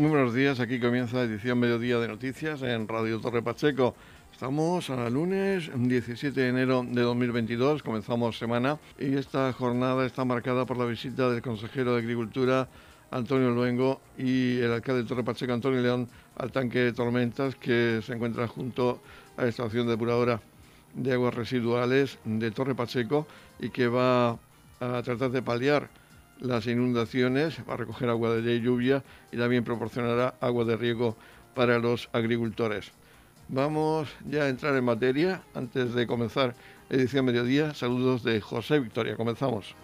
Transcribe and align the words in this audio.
Muy 0.00 0.08
buenos 0.08 0.32
días, 0.32 0.60
aquí 0.60 0.80
comienza 0.80 1.18
la 1.18 1.24
edición 1.24 1.58
Mediodía 1.58 1.98
de 1.98 2.08
Noticias 2.08 2.62
en 2.62 2.88
Radio 2.88 3.20
Torre 3.20 3.42
Pacheco. 3.42 3.94
Estamos 4.32 4.88
a 4.88 5.10
lunes 5.10 5.70
17 5.76 6.40
de 6.40 6.48
enero 6.48 6.82
de 6.88 7.02
2022, 7.02 7.82
comenzamos 7.82 8.38
semana 8.38 8.78
y 8.98 9.18
esta 9.18 9.52
jornada 9.52 10.06
está 10.06 10.24
marcada 10.24 10.64
por 10.64 10.78
la 10.78 10.86
visita 10.86 11.28
del 11.28 11.42
consejero 11.42 11.92
de 11.92 12.00
Agricultura 12.00 12.66
Antonio 13.10 13.50
Luengo 13.50 14.00
y 14.16 14.60
el 14.60 14.72
alcalde 14.72 15.02
de 15.02 15.08
Torre 15.10 15.22
Pacheco 15.22 15.52
Antonio 15.52 15.82
León 15.82 16.08
al 16.38 16.50
tanque 16.50 16.78
de 16.78 16.94
tormentas 16.94 17.54
que 17.56 18.00
se 18.02 18.14
encuentra 18.14 18.48
junto 18.48 19.02
a 19.36 19.42
la 19.42 19.48
estación 19.48 19.86
depuradora 19.86 20.40
de 20.94 21.12
aguas 21.12 21.34
residuales 21.34 22.18
de 22.24 22.50
Torre 22.52 22.74
Pacheco 22.74 23.26
y 23.58 23.68
que 23.68 23.86
va 23.86 24.30
a 24.30 25.02
tratar 25.04 25.30
de 25.30 25.42
paliar 25.42 25.90
las 26.40 26.66
inundaciones, 26.66 27.58
va 27.68 27.74
a 27.74 27.76
recoger 27.78 28.08
agua 28.08 28.34
de 28.34 28.60
lluvia 28.60 29.04
y 29.30 29.36
también 29.36 29.64
proporcionará 29.64 30.34
agua 30.40 30.64
de 30.64 30.76
riego 30.76 31.16
para 31.54 31.78
los 31.78 32.08
agricultores. 32.12 32.92
Vamos 33.48 34.08
ya 34.28 34.44
a 34.44 34.48
entrar 34.48 34.76
en 34.76 34.84
materia. 34.84 35.42
Antes 35.54 35.92
de 35.94 36.06
comenzar 36.06 36.54
edición 36.88 37.24
mediodía, 37.24 37.74
saludos 37.74 38.22
de 38.22 38.40
José 38.40 38.78
Victoria. 38.78 39.16
Comenzamos. 39.16 39.74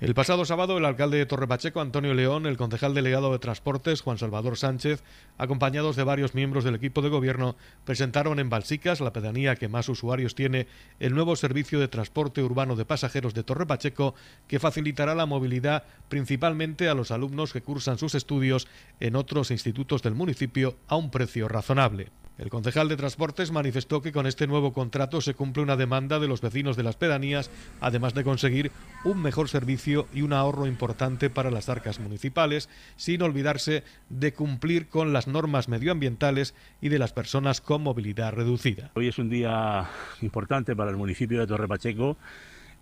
El 0.00 0.14
pasado 0.14 0.44
sábado, 0.44 0.78
el 0.78 0.84
alcalde 0.84 1.18
de 1.18 1.26
Torrepacheco, 1.26 1.80
Antonio 1.80 2.14
León, 2.14 2.46
el 2.46 2.56
concejal 2.56 2.94
delegado 2.94 3.32
de 3.32 3.40
Transportes, 3.40 4.00
Juan 4.00 4.16
Salvador 4.16 4.56
Sánchez, 4.56 5.02
acompañados 5.38 5.96
de 5.96 6.04
varios 6.04 6.36
miembros 6.36 6.62
del 6.62 6.76
equipo 6.76 7.02
de 7.02 7.08
gobierno, 7.08 7.56
presentaron 7.84 8.38
en 8.38 8.48
Balsicas, 8.48 9.00
la 9.00 9.12
pedanía 9.12 9.56
que 9.56 9.66
más 9.66 9.88
usuarios 9.88 10.36
tiene, 10.36 10.68
el 11.00 11.16
nuevo 11.16 11.34
servicio 11.34 11.80
de 11.80 11.88
transporte 11.88 12.44
urbano 12.44 12.76
de 12.76 12.84
pasajeros 12.84 13.34
de 13.34 13.42
Torrepacheco, 13.42 14.14
que 14.46 14.60
facilitará 14.60 15.16
la 15.16 15.26
movilidad 15.26 15.82
principalmente 16.08 16.88
a 16.88 16.94
los 16.94 17.10
alumnos 17.10 17.52
que 17.52 17.62
cursan 17.62 17.98
sus 17.98 18.14
estudios 18.14 18.68
en 19.00 19.16
otros 19.16 19.50
institutos 19.50 20.04
del 20.04 20.14
municipio 20.14 20.76
a 20.86 20.94
un 20.94 21.10
precio 21.10 21.48
razonable. 21.48 22.12
El 22.38 22.50
concejal 22.50 22.88
de 22.88 22.96
Transportes 22.96 23.50
manifestó 23.50 24.00
que 24.00 24.12
con 24.12 24.24
este 24.24 24.46
nuevo 24.46 24.72
contrato 24.72 25.20
se 25.20 25.34
cumple 25.34 25.64
una 25.64 25.74
demanda 25.74 26.20
de 26.20 26.28
los 26.28 26.40
vecinos 26.40 26.76
de 26.76 26.84
las 26.84 26.94
pedanías, 26.94 27.50
además 27.80 28.14
de 28.14 28.22
conseguir 28.22 28.70
un 29.02 29.20
mejor 29.20 29.48
servicio 29.48 30.06
y 30.14 30.22
un 30.22 30.32
ahorro 30.32 30.68
importante 30.68 31.30
para 31.30 31.50
las 31.50 31.68
arcas 31.68 31.98
municipales, 31.98 32.68
sin 32.94 33.22
olvidarse 33.22 33.82
de 34.08 34.32
cumplir 34.34 34.86
con 34.86 35.12
las 35.12 35.26
normas 35.26 35.68
medioambientales 35.68 36.54
y 36.80 36.90
de 36.90 37.00
las 37.00 37.12
personas 37.12 37.60
con 37.60 37.82
movilidad 37.82 38.32
reducida. 38.32 38.92
Hoy 38.94 39.08
es 39.08 39.18
un 39.18 39.30
día 39.30 39.88
importante 40.22 40.76
para 40.76 40.92
el 40.92 40.96
municipio 40.96 41.40
de 41.40 41.46
Torre 41.48 41.66
Pacheco. 41.66 42.16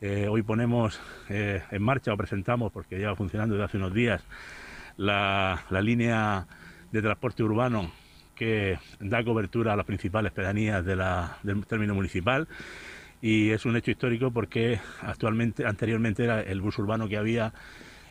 Eh, 0.03 0.29
hoy 0.29 0.43
ponemos 0.43 1.01
eh, 1.31 1.63
en 1.71 1.83
marcha 1.83 2.13
o 2.13 2.17
presentamos, 2.19 2.73
porque 2.73 2.99
lleva 2.99 3.17
funcionando 3.17 3.55
desde 3.55 3.65
hace 3.65 3.79
unos 3.79 3.95
días, 3.95 4.23
la 4.99 5.65
línea 5.71 6.47
de 6.93 7.01
transporte 7.01 7.43
urbano 7.43 7.91
que 8.37 8.79
da 9.01 9.25
cobertura 9.25 9.73
a 9.73 9.77
las 9.77 9.87
principales 9.87 10.33
pedanías 10.33 10.85
del 10.85 11.03
término 11.67 11.95
municipal 11.95 12.47
y 13.21 13.51
es 13.51 13.65
un 13.65 13.77
hecho 13.77 13.91
histórico 13.91 14.31
porque 14.31 14.79
actualmente, 15.01 15.67
anteriormente 15.67 16.25
era 16.25 16.41
el 16.41 16.61
bus 16.61 16.79
urbano 16.79 17.09
que 17.09 17.17
había 17.17 17.53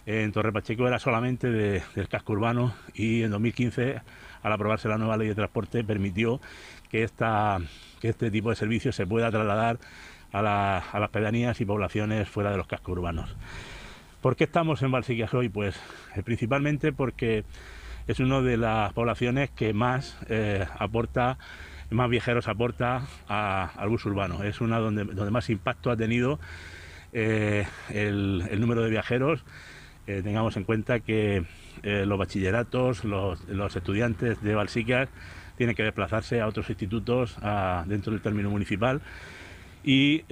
en 0.06 0.32
Torre 0.32 0.52
Pacheco 0.52 0.88
era 0.88 1.00
solamente 1.00 1.50
del 1.50 2.08
casco 2.10 2.34
urbano 2.34 2.76
y 2.94 3.24
en 3.24 3.32
2015 3.32 4.02
al 4.44 4.52
aprobarse 4.52 4.88
la 4.88 4.98
nueva 4.98 5.18
ley 5.18 5.28
de 5.28 5.36
transporte 5.36 5.84
permitió 5.84 6.40
que, 6.92 7.04
esta, 7.04 7.60
que 8.00 8.10
este 8.10 8.30
tipo 8.30 8.52
de 8.52 8.56
servicios 8.56 8.96
se 8.96 9.08
pueda 9.08 9.32
trasladar 9.32 9.80
a, 10.32 11.00
las 11.00 11.10
pedanías 11.10 11.60
y 11.62 11.66
poblaciones 11.66 12.30
fuera 12.30 12.52
de 12.52 12.58
los 12.58 12.68
cascos 12.68 12.98
urbanos. 12.98 13.36
¿Por 14.22 14.36
qué 14.36 14.44
estamos 14.44 14.82
en 14.82 14.92
Balsiquias 14.92 15.34
hoy? 15.34 15.50
Pues 15.50 15.76
eh, 16.16 16.22
principalmente 16.24 16.92
porque 16.92 17.44
es 18.08 18.20
una 18.20 18.42
de 18.42 18.58
las 18.58 18.94
poblaciones 18.94 19.50
que 19.50 19.74
más 19.74 20.18
eh, 20.30 20.66
aporta, 20.78 21.38
más 21.90 22.10
viajeros 22.10 22.48
aporta 22.48 23.08
al 23.28 23.90
bus 23.90 24.06
urbano. 24.06 24.44
Es 24.44 24.62
una 24.62 24.80
donde, 24.80 25.06
donde 25.06 25.32
más 25.32 25.50
impacto 25.50 25.90
ha 25.90 25.98
tenido 25.98 26.40
eh, 27.14 27.66
el, 27.90 28.60
número 28.60 28.84
de 28.84 28.90
viajeros. 28.90 29.44
Eh, 30.08 30.22
tengamos 30.24 30.56
en 30.58 30.66
cuenta 30.66 31.00
que 31.00 31.44
los 31.84 32.18
bachilleratos, 32.18 33.04
los, 33.04 33.76
estudiantes 33.76 34.42
de 34.42 34.56
Balsicas 34.56 35.10
tienen 35.58 35.76
que 35.76 35.84
desplazarse 35.84 36.42
a 36.42 36.48
otros 36.48 36.70
institutos 36.70 37.38
dentro 37.86 38.12
del 38.12 38.22
término 38.22 38.50
municipal 38.50 39.02
y 39.84 40.24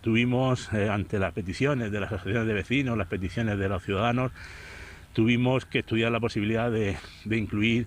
tuvimos 0.00 0.72
ante 0.72 1.18
las 1.18 1.34
peticiones 1.34 1.92
de 1.92 2.00
las 2.00 2.12
asociaciones 2.12 2.46
de 2.48 2.54
vecinos, 2.54 2.96
las 2.96 3.08
peticiones 3.08 3.58
de 3.58 3.68
los 3.68 3.82
ciudadanos, 3.82 4.32
tuvimos 5.14 5.64
que 5.64 5.78
estudiar 5.78 6.12
la 6.12 6.20
posibilidad 6.20 6.70
de, 6.70 6.96
incluir 7.30 7.86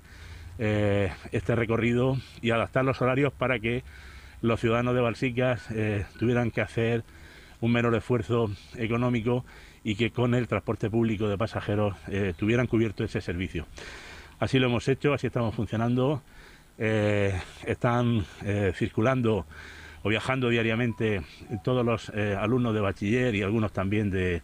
eh, 0.58 1.12
este 1.32 1.56
recorrido 1.56 2.18
y 2.42 2.50
adaptar 2.50 2.86
los 2.86 3.00
horarios 3.02 3.34
para 3.34 3.60
que 3.60 3.84
los 4.42 4.60
ciudadanos 4.60 4.96
de 4.96 5.02
Balsicas 5.02 5.70
eh, 5.70 6.06
tuvieran 6.18 6.50
que 6.50 6.62
hacer 6.62 7.04
un 7.60 7.74
menor 7.74 7.94
esfuerzo 7.96 8.50
económico 8.76 9.46
y 9.84 9.96
que 9.96 10.12
con 10.12 10.34
el 10.36 10.48
transporte 10.48 10.90
público 10.90 11.28
de 11.28 11.38
pasajeros 11.38 11.96
eh, 12.08 12.34
tuvieran 12.36 12.66
cubierto 12.68 13.04
ese 13.04 13.22
servicio. 13.22 13.68
Así 14.40 14.58
lo 14.58 14.68
hemos 14.68 14.88
hecho, 14.88 15.14
así 15.14 15.28
estamos 15.28 15.54
funcionando. 15.54 16.22
están 16.78 18.24
circulando 18.76 19.48
o 20.04 20.10
viajando 20.10 20.50
diariamente 20.50 21.24
todos 21.64 21.84
los 21.84 22.10
alumnos 22.10 22.76
de 22.76 22.82
bachiller 22.82 23.34
y 23.34 23.42
algunos 23.42 23.74
también 23.74 24.12
de, 24.12 24.44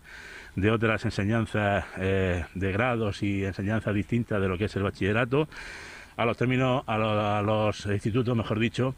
de 0.55 0.71
otras 0.71 1.03
enseñanzas 1.05 1.85
eh, 1.97 2.45
de 2.53 2.71
grados 2.71 3.23
y 3.23 3.43
enseñanzas 3.43 3.93
distintas 3.93 4.41
de 4.41 4.47
lo 4.47 4.57
que 4.57 4.65
es 4.65 4.75
el 4.75 4.83
bachillerato, 4.83 5.47
a 6.15 6.25
los 6.25 6.37
términos, 6.37 6.83
a, 6.85 7.41
los 7.43 7.85
institutos, 7.87 8.37
mejor 8.37 8.59
dicho, 8.59 8.95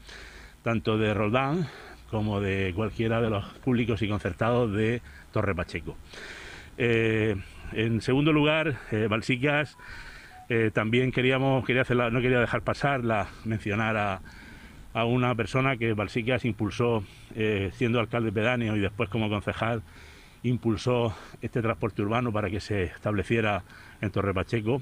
tanto 0.63 0.97
de 0.97 1.13
Roldán 1.13 1.67
como 2.09 2.41
de 2.41 2.73
cualquiera 2.75 3.21
de 3.21 3.29
los 3.29 3.45
públicos 3.59 4.01
y 4.01 4.09
concertados 4.09 4.73
de 4.73 5.01
Torre 5.31 5.55
Pacheco. 5.55 5.95
Eh, 6.77 7.35
en 7.71 8.01
segundo 8.01 8.33
lugar, 8.33 8.75
eh, 8.91 9.07
Balsicas, 9.09 9.77
también 10.73 11.11
queríamos, 11.11 11.65
quería 11.65 11.81
hacerla, 11.81 12.11
no 12.11 12.21
quería 12.21 12.39
dejar 12.39 12.61
pasar 12.61 13.03
la, 13.03 13.29
mencionar 13.45 13.97
a, 13.97 14.21
a 14.93 15.03
una 15.03 15.33
persona 15.33 15.75
que 15.75 15.93
Balsicas 15.93 16.45
impulsó 16.45 17.03
siendo 17.71 17.99
alcalde 17.99 18.31
pedáneo 18.31 18.75
y 18.75 18.79
después 18.79 19.09
como 19.09 19.27
concejal 19.27 19.81
impulsó 20.49 21.15
este 21.41 21.61
transporte 21.61 22.01
urbano 22.01 22.31
para 22.31 22.49
que 22.49 22.59
se 22.59 22.83
estableciera 22.83 23.63
en 24.01 24.11
Torre 24.11 24.33
Pacheco. 24.33 24.81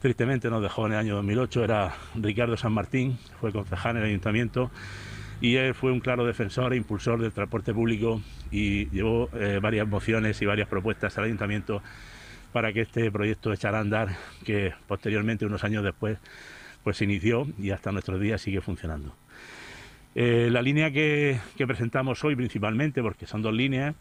Tristemente 0.00 0.50
nos 0.50 0.62
dejó 0.62 0.86
en 0.86 0.92
el 0.92 0.98
año 0.98 1.16
2008, 1.16 1.64
era 1.64 1.94
Ricardo 2.14 2.56
San 2.56 2.72
Martín, 2.72 3.18
fue 3.40 3.52
concejal 3.52 3.96
en 3.96 4.02
el 4.02 4.08
ayuntamiento 4.08 4.70
y 5.40 5.56
él 5.56 5.74
fue 5.74 5.92
un 5.92 6.00
claro 6.00 6.24
defensor 6.24 6.72
e 6.72 6.76
impulsor 6.76 7.20
del 7.20 7.32
transporte 7.32 7.72
público 7.72 8.20
y 8.50 8.88
llevó 8.90 9.28
eh, 9.34 9.58
varias 9.62 9.86
mociones 9.86 10.40
y 10.42 10.46
varias 10.46 10.68
propuestas 10.68 11.16
al 11.18 11.24
ayuntamiento 11.24 11.82
para 12.52 12.72
que 12.72 12.80
este 12.80 13.10
proyecto 13.10 13.52
echara 13.52 13.78
a 13.78 13.80
andar, 13.82 14.16
que 14.44 14.72
posteriormente, 14.88 15.46
unos 15.46 15.62
años 15.64 15.84
después, 15.84 16.18
pues 16.82 16.96
se 16.96 17.04
inició 17.04 17.46
y 17.58 17.70
hasta 17.70 17.92
nuestros 17.92 18.20
días 18.20 18.40
sigue 18.40 18.60
funcionando. 18.60 19.14
Eh, 20.14 20.48
la 20.50 20.60
línea 20.60 20.90
que, 20.90 21.38
que 21.56 21.66
presentamos 21.66 22.24
hoy 22.24 22.34
principalmente, 22.34 23.02
porque 23.02 23.26
son 23.26 23.42
dos 23.42 23.54
líneas, 23.54 23.94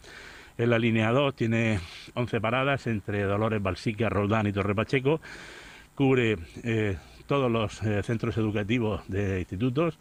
en 0.59 0.69
la 0.69 0.77
línea 0.77 1.11
2 1.11 1.35
tiene 1.35 1.79
11 2.15 2.41
paradas 2.41 2.85
entre 2.85 3.23
Dolores, 3.23 3.63
Balsica, 3.63 4.09
Roldán 4.09 4.45
y 4.45 4.51
Torre 4.51 4.75
Pacheco. 4.75 5.21
Cubre 5.95 6.37
eh, 6.63 6.97
todos 7.27 7.49
los 7.49 7.81
eh, 7.81 8.03
centros 8.03 8.37
educativos 8.37 9.01
de 9.07 9.39
institutos. 9.39 9.97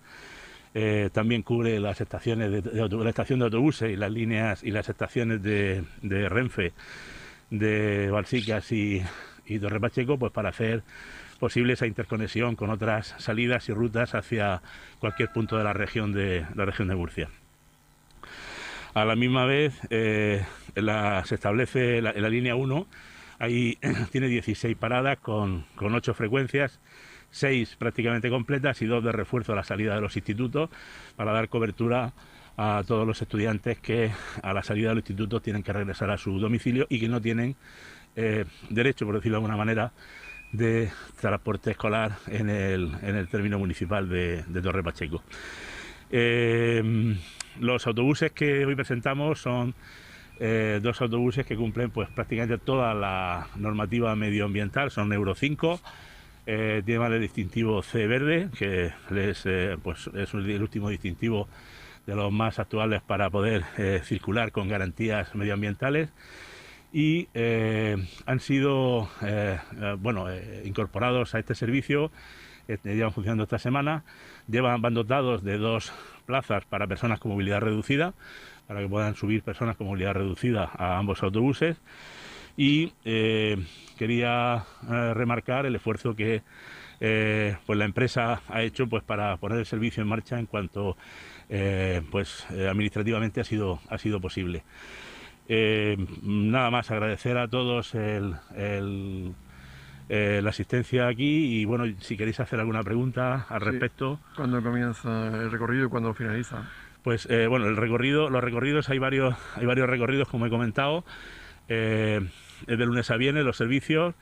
Eh, 0.74 1.10
también 1.12 1.42
cubre 1.42 1.78
las 1.78 2.00
estaciones 2.00 2.50
de, 2.50 2.88
la 2.90 3.08
estación 3.08 3.38
de 3.38 3.44
autobuses 3.44 3.90
y 3.90 3.96
las 3.96 4.10
líneas 4.10 4.64
y 4.64 4.72
las 4.72 4.88
estaciones 4.88 5.42
de, 5.42 5.84
Renfe 6.02 6.72
de 7.50 8.10
Balsicas 8.10 8.70
y, 8.72 9.02
Torre 9.60 9.80
Pacheco, 9.80 10.18
pues 10.18 10.32
para 10.32 10.50
hacer 10.50 10.82
posible 11.38 11.74
esa 11.74 11.86
interconexión 11.86 12.56
con 12.56 12.70
otras 12.70 13.14
salidas 13.18 13.68
y 13.68 13.72
rutas 13.72 14.16
hacia 14.16 14.60
cualquier 14.98 15.30
punto 15.32 15.56
de 15.56 15.64
la 15.64 15.72
región 15.72 16.12
de 16.12 16.44
la 16.56 16.64
región 16.64 16.88
de 16.88 16.96
Murcia. 16.96 17.30
A 18.94 19.04
la 19.04 19.16
misma 19.16 19.44
vez 19.44 19.78
eh, 19.90 20.44
se 21.24 21.34
establece 21.34 22.00
la, 22.00 22.12
línea 22.28 22.54
1, 22.54 22.86
ahí 23.38 23.78
tiene 24.12 24.28
16 24.28 24.76
paradas 24.76 25.18
con, 25.18 25.64
con 25.74 25.94
8 25.94 26.14
frecuencias, 26.14 26.80
6 27.30 27.76
prácticamente 27.76 28.30
completas 28.30 28.80
y 28.82 28.86
2 28.86 29.04
de 29.04 29.12
refuerzo 29.12 29.52
a 29.52 29.56
la 29.56 29.64
salida 29.64 29.94
de 29.94 30.00
los 30.00 30.16
institutos 30.16 30.70
para 31.16 31.32
dar 31.32 31.48
cobertura 31.48 32.12
a 32.56 32.82
todos 32.86 33.06
los 33.06 33.22
estudiantes 33.22 33.78
que 33.78 34.10
a 34.42 34.52
la 34.52 34.64
salida 34.64 34.88
del 34.88 34.98
instituto 34.98 35.40
tienen 35.40 35.62
que 35.62 35.72
regresar 35.72 36.10
a 36.10 36.18
su 36.18 36.38
domicilio 36.40 36.86
y 36.90 36.98
que 36.98 37.08
no 37.08 37.20
tienen 37.20 37.54
eh, 38.16 38.44
derecho, 38.68 39.06
por 39.06 39.14
decirlo 39.14 39.36
de 39.36 39.44
alguna 39.44 39.56
manera, 39.56 39.92
de 40.50 40.90
transporte 41.20 41.70
escolar 41.70 42.18
en 42.26 42.50
el, 42.50 42.92
en 43.02 43.14
el 43.14 43.28
término 43.28 43.60
municipal 43.60 44.08
de, 44.08 44.42
Torre 44.60 44.82
Pacheco. 44.82 45.22
Eh, 46.10 47.16
los 47.60 47.86
autobuses 47.86 48.32
que 48.32 48.64
hoy 48.64 48.74
presentamos 48.74 49.40
son 49.40 49.74
eh, 50.40 50.78
dos 50.80 51.00
autobuses 51.00 51.44
que 51.44 51.56
cumplen 51.56 51.90
pues 51.90 52.08
prácticamente 52.10 52.58
toda 52.58 52.94
la 52.94 53.48
normativa 53.56 54.14
medioambiental, 54.14 54.90
son 54.90 55.12
Euro 55.12 55.34
5, 55.34 55.80
eh, 56.46 56.82
el 56.86 57.20
distintivo 57.20 57.82
C 57.82 58.06
verde, 58.06 58.48
que 58.56 58.92
es, 59.10 59.42
eh, 59.46 59.76
pues, 59.82 60.08
es 60.14 60.32
el 60.34 60.62
último 60.62 60.90
distintivo 60.90 61.48
de 62.06 62.14
los 62.14 62.32
más 62.32 62.58
actuales 62.58 63.02
para 63.02 63.28
poder 63.28 63.64
circular 64.04 64.50
con 64.50 64.66
garantías 64.68 65.34
medioambientales. 65.34 66.08
Y 66.90 67.28
han 68.24 68.40
sido 68.40 69.10
bueno, 69.98 70.24
incorporados 70.64 71.34
a 71.34 71.38
este 71.38 71.54
servicio, 71.54 72.10
llevan 72.84 73.12
funcionando 73.12 73.44
esta 73.44 73.58
semana, 73.58 74.04
llevan, 74.46 74.82
van 74.82 74.94
dotados 74.94 75.42
de 75.42 75.58
dos 75.58 75.92
plazas 76.26 76.64
para 76.66 76.86
personas 76.86 77.18
con 77.18 77.32
movilidad 77.32 77.60
reducida, 77.60 78.14
para 78.66 78.80
que 78.80 78.88
puedan 78.88 79.14
subir 79.16 79.42
personas 79.42 79.76
con 79.76 79.86
movilidad 79.86 80.12
reducida 80.12 80.70
a 80.76 80.98
ambos 80.98 81.22
autobuses. 81.22 81.78
Y 82.56 82.92
eh, 83.04 83.56
quería 83.96 84.64
eh, 84.90 85.14
remarcar 85.14 85.64
el 85.64 85.76
esfuerzo 85.76 86.14
que 86.14 86.42
eh, 87.00 87.56
pues 87.64 87.78
la 87.78 87.84
empresa 87.84 88.42
ha 88.48 88.62
hecho 88.62 88.88
pues 88.88 89.02
para 89.04 89.36
poner 89.38 89.58
el 89.58 89.66
servicio 89.66 90.02
en 90.02 90.08
marcha 90.08 90.38
en 90.38 90.46
cuanto 90.46 90.96
pues 92.10 92.44
administrativamente 92.50 93.40
ha 93.40 93.44
sido 93.44 93.80
ha 93.88 93.96
sido 93.96 94.20
posible. 94.20 94.64
nada 95.48 96.70
más 96.70 96.90
agradecer 96.90 97.38
a 97.38 97.48
todos 97.48 97.94
la 100.08 100.50
asistencia 100.50 101.06
aquí 101.06 101.60
y 101.60 101.64
bueno 101.64 101.84
si 102.00 102.16
queréis 102.16 102.40
hacer 102.40 102.60
alguna 102.60 102.82
pregunta 102.82 103.46
al 103.48 103.60
respecto. 103.60 104.20
¿Cuándo 104.36 104.62
comienza 104.62 105.28
el 105.28 105.50
recorrido 105.50 105.86
y 105.86 105.88
cuándo 105.88 106.14
finaliza? 106.14 106.62
Pues 107.02 107.26
eh, 107.30 107.46
bueno, 107.46 107.66
el 107.66 107.76
recorrido, 107.76 108.28
los 108.28 108.42
recorridos 108.42 108.88
hay 108.90 108.98
varios, 108.98 109.34
hay 109.54 109.66
varios 109.66 109.88
recorridos 109.88 110.28
como 110.28 110.46
he 110.46 110.50
comentado. 110.50 111.04
Eh, 111.68 112.20
de 112.66 112.76
lunes 112.76 113.10
a 113.10 113.16
viernes 113.16 113.44
los 113.44 113.56
servicios. 113.56 114.14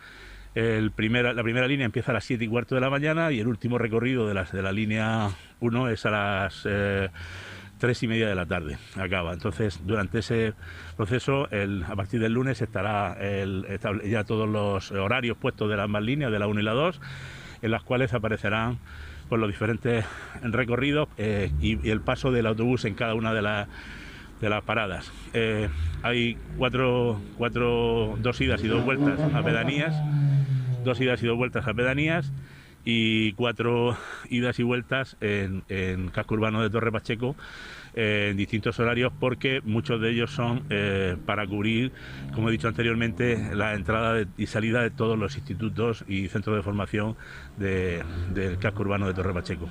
El 0.54 0.90
primera, 0.90 1.32
la 1.32 1.42
primera 1.42 1.66
línea 1.66 1.84
empieza 1.84 2.12
a 2.12 2.14
las 2.14 2.24
7 2.24 2.44
y 2.44 2.48
cuarto 2.48 2.74
de 2.74 2.80
la 2.80 2.90
mañana 2.90 3.30
y 3.30 3.40
el 3.40 3.46
último 3.46 3.76
recorrido 3.76 4.26
de, 4.26 4.34
las, 4.34 4.52
de 4.52 4.62
la 4.62 4.72
línea 4.72 5.30
1 5.60 5.88
es 5.90 6.06
a 6.06 6.10
las 6.10 6.62
eh, 6.64 7.10
3 7.78 8.02
y 8.02 8.08
media 8.08 8.28
de 8.28 8.34
la 8.34 8.46
tarde. 8.46 8.78
Acaba. 8.96 9.32
Entonces, 9.32 9.81
durante 9.84 10.20
ese 10.20 10.55
proceso, 10.96 11.49
a 11.87 11.96
partir 11.96 12.20
del 12.20 12.32
lunes 12.32 12.62
estará 12.62 13.17
ya 14.05 14.25
todos 14.25 14.49
los 14.49 14.93
horarios 14.93 15.37
puestos 15.37 15.69
de 15.69 15.76
las 15.76 15.84
ambas 15.84 16.02
líneas, 16.02 16.32
de 16.32 16.38
la 16.38 16.46
1 16.46 16.61
y 16.61 16.64
la 16.64 16.73
2, 16.73 17.00
en 17.62 17.70
las 17.70 17.82
cuales 17.82 18.14
aparecerán 18.14 18.78
por 19.28 19.38
los 19.38 19.49
diferentes 19.49 20.05
recorridos 20.43 21.08
eh, 21.17 21.50
y, 21.61 21.88
el 21.88 22.00
paso 22.00 22.31
del 22.31 22.46
autobús 22.46 22.84
en 22.84 22.94
cada 22.94 23.14
una 23.14 23.34
de, 23.34 23.67
de 24.40 24.49
las 24.49 24.62
paradas. 24.62 25.12
Eh, 25.32 25.69
hay 26.02 26.37
cuatro, 26.56 27.20
cuatro, 27.37 28.17
dos 28.20 28.40
idas 28.40 28.62
y 28.62 28.69
dos 28.69 28.84
vueltas 28.84 29.19
a 29.34 29.43
pedanías, 29.43 29.94
dos 30.84 31.00
idas 31.00 31.22
y 31.22 31.26
dos 31.26 31.37
vueltas 31.37 31.67
a 31.67 31.75
pedanías 31.75 32.32
y 32.86 33.32
cuatro 33.32 33.98
idas 34.30 34.58
y 34.58 34.62
vueltas 34.62 35.18
en, 35.20 35.64
en 35.68 36.08
casco 36.08 36.34
urbano 36.34 36.62
de 36.62 36.70
Torre 36.70 36.92
Pacheco 36.92 37.36
eh, 37.98 38.28
en 38.30 38.36
distintos 38.36 38.78
horarios 38.78 39.10
porque 39.18 39.62
muchos 39.64 40.00
de 40.02 40.10
ellos 40.10 40.30
son 40.30 40.64
eh, 40.68 41.16
para 41.24 41.46
cubrir, 41.46 41.92
como 42.34 42.50
he 42.50 42.52
dicho 42.52 42.68
anteriormente, 42.68 43.54
la 43.54 43.74
entrada 43.74 44.26
y 44.36 44.46
salida 44.46 44.82
de 44.82 44.90
todos 44.90 45.18
los 45.18 45.34
institutos 45.36 46.04
y 46.06 46.28
centros 46.28 46.56
de 46.56 46.62
formación 46.62 47.16
del 47.56 48.58
casco 48.58 48.82
urbano 48.82 49.06
de 49.06 49.14
Torre 49.14 49.32
Pacheco. 49.32 49.70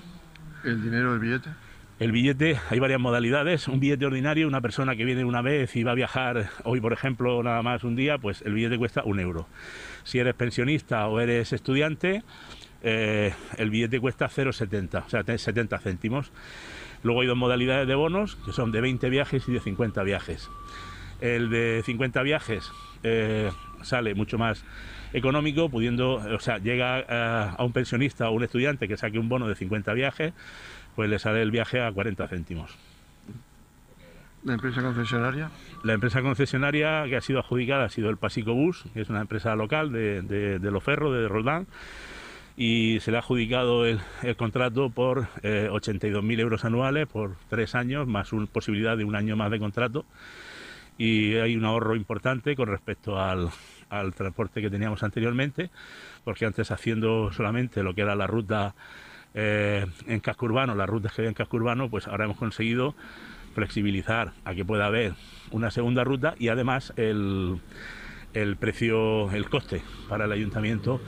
¿El 0.63 0.81
dinero 0.81 1.11
del 1.11 1.19
billete? 1.19 1.51
El 1.99 2.11
billete, 2.11 2.57
hay 2.71 2.79
varias 2.79 2.99
modalidades. 2.99 3.67
Un 3.67 3.79
billete 3.79 4.07
ordinario, 4.07 4.47
una 4.47 4.59
persona 4.59 4.95
que 4.95 5.05
viene 5.05 5.23
una 5.23 5.43
vez 5.43 5.75
y 5.75 5.83
va 5.83 5.91
a 5.91 5.95
viajar 5.95 6.49
hoy, 6.63 6.81
por 6.81 6.93
ejemplo, 6.93 7.43
nada 7.43 7.61
más 7.61 7.83
un 7.83 7.95
día, 7.95 8.17
pues 8.17 8.41
el 8.41 8.53
billete 8.53 8.79
cuesta 8.79 9.03
un 9.05 9.19
euro. 9.19 9.47
Si 10.03 10.17
eres 10.17 10.33
pensionista 10.33 11.07
o 11.07 11.19
eres 11.19 11.53
estudiante, 11.53 12.23
eh, 12.87 13.33
el 13.57 13.71
billete 13.71 13.99
cuesta 13.99 14.29
0,70, 14.29 15.05
o 15.05 15.09
sea, 15.09 15.23
70 15.37 15.79
céntimos. 15.79 16.31
Luego 17.01 17.21
hay 17.21 17.27
dos 17.27 17.35
modalidades 17.35 17.87
de 17.87 17.95
bonos, 17.95 18.35
que 18.35 18.51
son 18.51 18.71
de 18.71 18.79
20 18.79 19.09
viajes 19.09 19.49
y 19.49 19.53
de 19.53 19.59
50 19.59 20.03
viajes. 20.03 20.51
El 21.19 21.49
de 21.49 21.81
50 21.83 22.21
viajes 22.21 22.71
eh, 23.01 23.51
sale 23.81 24.13
mucho 24.13 24.37
más 24.37 24.63
económico, 25.13 25.67
pudiendo, 25.69 26.15
o 26.15 26.39
sea, 26.39 26.59
llega 26.59 26.97
a, 26.99 27.53
a, 27.53 27.63
un 27.63 27.73
pensionista 27.73 28.29
o 28.29 28.33
un 28.33 28.43
estudiante 28.43 28.87
que 28.87 28.97
saque 28.97 29.17
un 29.17 29.29
bono 29.29 29.47
de 29.47 29.55
50 29.55 29.91
viajes, 29.93 30.33
pues 30.95 31.09
le 31.09 31.17
sale 31.17 31.41
el 31.41 31.49
viaje 31.49 31.81
a 31.81 31.91
40 31.91 32.27
céntimos. 32.27 32.77
¿La 34.43 34.53
empresa 34.53 34.83
concesionaria? 34.83 35.49
La 35.83 35.93
empresa 35.93 36.21
concesionaria 36.21 37.05
que 37.07 37.15
ha 37.15 37.21
sido 37.21 37.39
adjudicada 37.39 37.85
ha 37.85 37.89
sido 37.89 38.11
el 38.11 38.17
Pasico 38.17 38.53
Bus, 38.53 38.85
que 38.93 39.01
es 39.01 39.09
una 39.09 39.21
empresa 39.21 39.55
local 39.55 39.91
de, 39.91 40.21
de, 40.21 40.59
de 40.59 40.71
Loferro, 40.71 41.11
de 41.11 41.27
Roldán, 41.27 41.65
y 42.57 42.99
se 43.01 43.11
le 43.11 43.17
ha 43.17 43.19
adjudicado 43.19 43.85
el, 43.85 43.99
contrato 44.37 44.89
por 44.89 45.27
eh, 45.43 45.67
82.000 45.69 46.39
euros 46.39 46.63
anuales 46.63 47.07
por 47.07 47.35
tres 47.49 47.75
años, 47.75 48.07
más 48.07 48.31
una 48.31 48.45
posibilidad 48.45 48.97
de 48.97 49.03
un 49.03 49.15
año 49.15 49.35
más 49.35 49.51
de 49.51 49.59
contrato. 49.59 50.05
Y 50.97 51.35
hay 51.35 51.57
un 51.57 51.65
ahorro 51.65 51.95
importante 51.95 52.55
con 52.55 52.69
respecto 52.69 53.19
al, 53.19 53.49
transporte 54.15 54.61
que 54.61 54.69
teníamos 54.69 55.03
anteriormente, 55.03 55.69
porque 56.23 56.45
antes 56.45 56.71
haciendo 56.71 57.31
solamente 57.33 57.83
lo 57.83 57.93
que 57.93 58.01
era 58.01 58.15
la 58.15 58.27
ruta 58.27 58.73
eh, 59.33 59.85
en 60.07 60.19
casco 60.21 60.45
urbano, 60.45 60.75
las 60.75 60.89
rutas 60.89 61.13
que 61.13 61.21
había 61.21 61.29
en 61.29 61.35
casco 61.35 61.57
urbano, 61.57 61.89
pues 61.89 62.07
ahora 62.07 62.25
hemos 62.25 62.37
conseguido 62.37 62.95
flexibilizar 63.53 64.31
a 64.43 64.53
que 64.53 64.65
pueda 64.65 64.85
haber 64.85 65.13
una 65.51 65.71
segunda 65.71 66.03
ruta 66.03 66.35
y 66.39 66.47
además 66.49 66.93
el 66.97 67.59
el 68.35 68.57
precio, 68.57 69.31
el 69.31 69.49
coste 69.49 69.81
para 70.07 70.25
el 70.25 70.31
ayuntamiento 70.31 71.01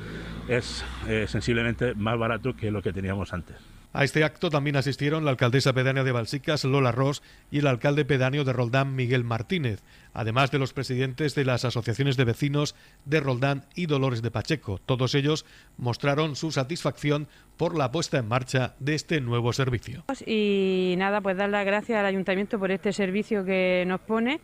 es 0.48 0.84
eh, 1.08 1.26
sensiblemente 1.28 1.94
más 1.94 2.18
barato 2.18 2.56
que 2.56 2.72
lo 2.72 2.82
que 2.82 2.94
teníamos 2.94 3.34
antes. 3.34 3.58
A 3.94 4.04
este 4.04 4.24
acto 4.24 4.50
también 4.50 4.76
asistieron 4.76 5.26
la 5.26 5.32
alcaldesa 5.32 5.74
pedánea 5.74 6.04
de 6.04 6.12
Balsicas, 6.12 6.64
Lola 6.66 6.92
Ross, 6.92 7.24
y 7.50 7.60
el 7.60 7.68
alcalde 7.68 8.06
pedáneo 8.06 8.44
de 8.44 8.54
Roldán, 8.54 8.96
Miguel 8.96 9.24
Martínez, 9.24 9.82
además 10.14 10.52
de 10.52 10.60
los 10.60 10.74
presidentes 10.74 11.34
de 11.36 11.46
las 11.46 11.66
asociaciones 11.66 12.16
de 12.16 12.26
vecinos 12.26 12.76
de 13.06 13.22
Roldán 13.22 13.66
y 13.76 13.88
Dolores 13.88 14.22
de 14.22 14.30
Pacheco. 14.30 14.80
Todos 14.86 15.16
ellos 15.16 15.46
mostraron 15.78 16.36
su 16.36 16.52
satisfacción 16.52 17.28
por 17.56 17.76
la 17.76 17.92
puesta 17.92 18.20
en 18.20 18.28
marcha 18.28 18.76
de 18.80 18.94
este 18.94 19.20
nuevo 19.20 19.52
servicio. 19.52 20.04
Y 20.26 20.94
nada, 20.98 21.22
pues 21.22 21.36
dar 21.36 21.50
las 21.50 21.66
gracias 21.66 21.98
al 21.98 22.06
ayuntamiento 22.06 22.60
por 22.60 22.72
este 22.72 22.94
servicio 22.94 23.46
que 23.46 23.84
nos 23.88 24.02
pone 24.02 24.42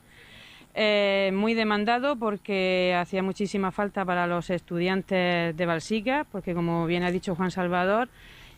eh, 0.75 1.32
muy 1.34 1.53
demandado 1.53 2.15
porque 2.15 2.96
hacía 3.00 3.22
muchísima 3.22 3.72
falta 3.72 4.03
para 4.06 4.25
los 4.25 4.50
estudiantes 4.50 5.56
de 5.56 5.65
Balsica, 5.65 6.25
porque 6.32 6.56
como 6.56 6.88
bien 6.88 7.03
ha 7.03 7.12
dicho 7.12 7.36
Juan 7.36 7.51
Salvador, 7.51 8.10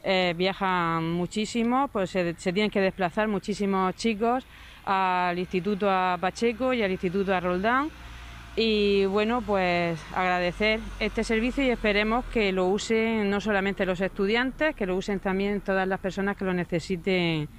eh, 0.03 0.33
viajan 0.37 1.11
muchísimo, 1.11 1.89
pues 1.89 2.11
se, 2.11 2.33
tienen 2.35 2.69
que 2.69 2.79
desplazar 2.79 3.27
muchísimos 3.27 3.95
chicos 3.95 4.45
al 4.85 5.37
Instituto 5.37 5.89
a 5.89 6.17
Pacheco 6.21 6.73
y 6.73 6.83
al 6.83 6.91
Instituto 6.91 7.33
a 7.33 7.39
Roldán. 7.39 7.89
Y 8.55 9.03
bueno, 9.05 9.41
pues 9.41 9.99
agradecer 10.13 10.79
este 11.01 11.25
servicio 11.25 11.65
y 11.65 11.71
esperemos 11.71 12.23
que 12.25 12.53
lo 12.53 12.67
usen 12.67 13.29
no 13.29 13.41
solamente 13.41 13.85
los 13.85 13.99
estudiantes, 13.99 14.73
que 14.75 14.85
lo 14.85 14.95
usen 14.95 15.19
también 15.19 15.59
todas 15.59 15.85
las 15.85 15.99
personas 15.99 16.37
que 16.37 16.45
lo 16.45 16.53
necesiten 16.53 17.49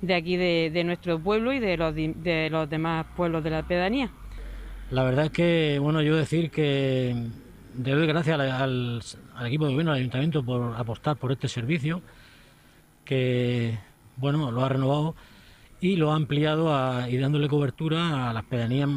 de 0.00 0.14
aquí 0.14 0.36
de, 0.36 0.82
nuestro 0.84 1.18
pueblo 1.18 1.52
y 1.52 1.58
de 1.58 1.76
los, 1.76 1.94
de 1.94 2.48
los 2.50 2.68
demás 2.68 3.06
pueblos 3.16 3.44
de 3.44 3.50
la 3.50 3.62
pedanía. 3.62 4.10
La 4.90 5.04
verdad 5.04 5.26
es 5.26 5.30
que, 5.30 5.78
bueno, 5.80 6.02
yo 6.02 6.16
decir 6.16 6.50
que 6.50 7.14
le 7.82 7.92
doy 7.92 8.06
gracias 8.06 8.40
al, 8.40 9.00
equipo 9.46 9.66
de 9.66 9.72
gobierno, 9.72 9.92
al 9.92 9.98
ayuntamiento, 9.98 10.42
por 10.42 10.74
apostar 10.76 11.16
por 11.16 11.30
este 11.32 11.48
servicio, 11.48 12.02
que, 13.04 13.78
bueno, 14.16 14.50
lo 14.50 14.64
ha 14.64 14.68
renovado 14.68 15.14
y 15.80 15.96
lo 15.96 16.12
ha 16.12 16.16
ampliado 16.16 17.08
y 17.08 17.16
dándole 17.18 17.48
cobertura 17.48 18.30
a 18.30 18.32
las 18.32 18.44
pedanías 18.44 18.88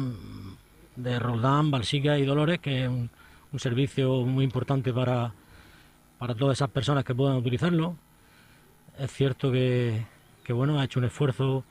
de 0.96 1.18
Roldán, 1.18 1.70
Balsica 1.70 2.18
y 2.18 2.24
Dolores, 2.24 2.58
que 2.58 2.84
es 2.84 2.88
un, 2.88 3.10
servicio 3.56 4.22
muy 4.26 4.44
importante 4.44 4.92
para, 4.92 5.32
para 6.18 6.34
todas 6.34 6.58
esas 6.58 6.70
personas 6.70 7.04
que 7.04 7.14
puedan 7.14 7.36
utilizarlo. 7.36 7.96
Es 8.98 9.12
cierto 9.12 9.52
que, 9.52 10.04
que 10.44 10.52
bueno, 10.52 10.78
ha 10.78 10.84
hecho 10.84 11.00
un 11.00 11.06
esfuerzo 11.06 11.64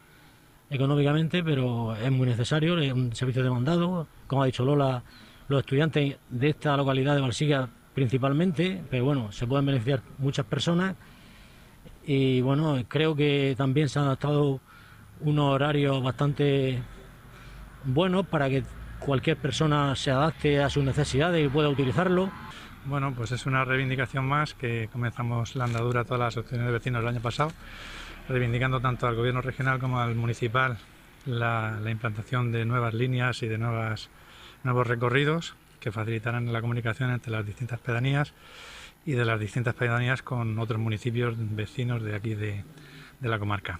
económicamente, 0.69 1.43
pero 1.43 1.95
es 1.95 2.11
muy 2.11 2.27
necesario, 2.27 2.77
es 2.79 2.91
un 2.91 3.15
servicio 3.15 3.43
demandado, 3.43 4.07
como 4.27 4.41
ha 4.41 4.47
dicho 4.47 4.65
Lola, 4.65 5.03
los 5.47 5.59
estudiantes 5.59 6.17
de 6.29 6.49
esta 6.49 6.75
localidad 6.75 7.15
de 7.15 7.21
Balsiga 7.21 7.69
principalmente, 7.93 8.83
pero 8.89 9.05
bueno, 9.05 9.31
se 9.31 9.45
pueden 9.45 9.67
beneficiar 9.67 10.01
muchas 10.17 10.45
personas. 10.45 10.95
Y 12.05 12.41
bueno, 12.41 12.81
creo 12.87 13.15
que 13.15 13.53
también 13.55 13.87
se 13.87 13.99
han 13.99 14.05
adaptado 14.05 14.59
unos 15.21 15.53
horarios 15.53 16.01
bastante 16.03 16.81
buenos 17.85 18.25
para 18.25 18.49
que 18.49 18.63
cualquier 18.99 19.37
persona 19.37 19.95
se 19.95 20.11
adapte 20.11 20.61
a 20.61 20.69
sus 20.69 20.83
necesidades 20.83 21.45
y 21.45 21.49
pueda 21.49 21.69
utilizarlo. 21.69 22.31
Bueno, 22.85 23.13
pues 23.15 23.31
es 23.31 23.45
una 23.45 23.63
reivindicación 23.63 24.25
más 24.25 24.53
que 24.53 24.89
comenzamos 24.91 25.55
la 25.55 25.65
andadura 25.65 26.03
todas 26.03 26.19
las 26.19 26.27
asociaciones 26.29 26.67
de 26.67 26.73
vecinos 26.73 27.01
el 27.01 27.07
año 27.07 27.21
pasado 27.21 27.51
reivindicando 28.27 28.79
tanto 28.79 29.07
al 29.07 29.15
gobierno 29.15 29.41
regional 29.41 29.79
como 29.79 29.99
al 29.99 30.15
municipal 30.15 30.77
la, 31.25 31.79
implantación 31.89 32.51
de 32.51 32.65
nuevas 32.65 32.93
líneas 32.93 33.43
y 33.43 33.47
de 33.47 33.57
nuevos 33.57 34.87
recorridos 34.87 35.55
que 35.79 35.91
facilitarán 35.91 36.51
la 36.51 36.61
comunicación 36.61 37.11
entre 37.11 37.31
las 37.31 37.45
distintas 37.45 37.79
pedanías 37.79 38.33
y 39.05 39.13
de 39.13 39.25
las 39.25 39.39
distintas 39.39 39.75
pedanías 39.75 40.21
con 40.21 40.57
otros 40.57 40.79
municipios 40.79 41.35
vecinos 41.37 42.01
de 42.01 42.15
aquí 42.15 42.35
de, 42.35 42.63
la 43.21 43.39
comarca. 43.39 43.79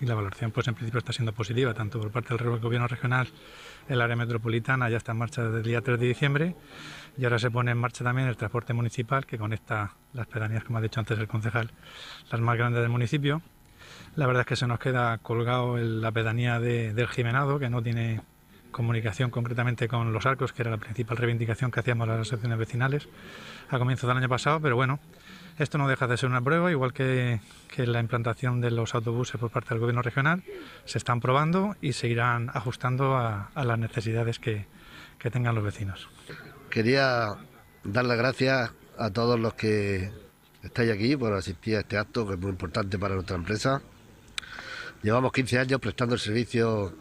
Y 0.00 0.06
la 0.06 0.14
valoración, 0.14 0.50
pues 0.52 0.66
en 0.68 0.74
principio 0.74 0.98
está 0.98 1.12
siendo 1.12 1.32
positiva, 1.32 1.74
tanto 1.74 2.00
por 2.00 2.10
parte 2.10 2.34
del 2.34 2.58
gobierno 2.58 2.88
regional, 2.88 3.28
el 3.88 4.00
área 4.00 4.16
metropolitana 4.16 4.88
ya 4.88 4.96
está 4.96 5.12
en 5.12 5.18
marcha 5.18 5.44
desde 5.44 5.58
el 5.58 5.64
día 5.64 5.80
3 5.82 6.00
de 6.00 6.06
diciembre 6.06 6.56
y 7.18 7.24
ahora 7.24 7.38
se 7.38 7.50
pone 7.50 7.70
en 7.70 7.78
marcha 7.78 8.02
también 8.04 8.28
el 8.28 8.36
transporte 8.36 8.72
municipal 8.72 9.26
que 9.26 9.36
conecta 9.36 9.96
las 10.14 10.26
pedanías, 10.26 10.64
como 10.64 10.78
ha 10.78 10.80
dicho 10.80 11.00
antes 11.00 11.18
el 11.18 11.28
concejal, 11.28 11.70
las 12.30 12.40
más 12.40 12.56
grandes 12.56 12.80
del 12.80 12.90
municipio. 12.90 13.42
La 14.16 14.26
verdad 14.26 14.42
es 14.42 14.46
que 14.46 14.56
se 14.56 14.66
nos 14.66 14.78
queda 14.78 15.18
colgado 15.18 15.76
la 15.76 16.10
pedanía 16.12 16.58
del 16.58 17.08
Jimenado, 17.08 17.58
que 17.58 17.68
no 17.68 17.82
tiene 17.82 18.20
comunicación 18.70 19.30
concretamente 19.30 19.88
con 19.88 20.12
los 20.12 20.26
arcos, 20.26 20.52
que 20.52 20.62
era 20.62 20.70
la 20.70 20.78
principal 20.78 21.16
reivindicación 21.16 21.70
que 21.70 21.80
hacíamos 21.80 22.08
las 22.08 22.20
asociaciones 22.20 22.58
vecinales 22.58 23.08
a 23.68 23.78
comienzos 23.78 24.08
del 24.08 24.16
año 24.16 24.28
pasado, 24.28 24.60
pero 24.60 24.76
bueno, 24.76 25.00
esto 25.58 25.78
no 25.78 25.88
deja 25.88 26.06
de 26.06 26.16
ser 26.16 26.28
una 26.28 26.40
prueba, 26.40 26.70
igual 26.70 26.92
que, 26.92 27.40
la 27.76 28.00
implantación 28.00 28.60
de 28.60 28.70
los 28.70 28.94
autobuses 28.94 29.40
por 29.40 29.50
parte 29.50 29.70
del 29.70 29.78
gobierno 29.78 30.02
regional, 30.02 30.42
se 30.84 30.98
están 30.98 31.20
probando 31.20 31.76
y 31.80 31.94
se 31.94 32.08
irán 32.08 32.50
ajustando 32.52 33.16
a, 33.16 33.50
las 33.54 33.78
necesidades 33.78 34.38
que, 34.38 34.66
que 35.18 35.30
tengan 35.30 35.54
los 35.54 35.64
vecinos. 35.64 36.08
Quería 36.68 37.36
dar 37.84 38.04
las 38.04 38.18
gracias 38.18 38.72
a 38.98 39.10
todos 39.10 39.40
los 39.40 39.54
que 39.54 40.12
estáis 40.62 40.92
aquí 40.92 41.16
por 41.16 41.32
asistir 41.32 41.76
a 41.76 41.80
este 41.80 41.96
acto 41.96 42.26
que 42.26 42.34
es 42.34 42.38
muy 42.38 42.50
importante 42.50 42.98
para 42.98 43.14
nuestra 43.14 43.36
empresa. 43.36 43.80
Llevamos 45.02 45.32
15 45.32 45.58
años 45.58 45.80
prestando 45.80 46.14
el 46.14 46.20
servicio 46.20 46.94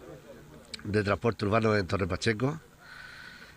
de 0.84 1.03
transporte 1.03 1.46
urbano 1.46 1.75
en 1.75 1.86
Torre 1.86 2.08
Pacheco 2.08 2.60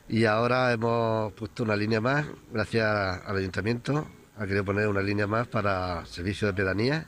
y 0.09 0.25
ahora 0.25 0.73
hemos 0.73 1.33
puesto 1.35 1.63
una 1.63 1.77
línea 1.77 2.01
más, 2.01 2.27
gracias 2.53 3.23
al 3.25 3.37
ayuntamiento, 3.37 4.09
ha 4.43 4.47
querido 4.47 4.65
poner 4.65 4.89
una 4.89 5.03
línea 5.03 5.27
más 5.29 5.47
para 5.47 6.05
servicio 6.07 6.49
de 6.49 6.55
pedanía 6.55 7.07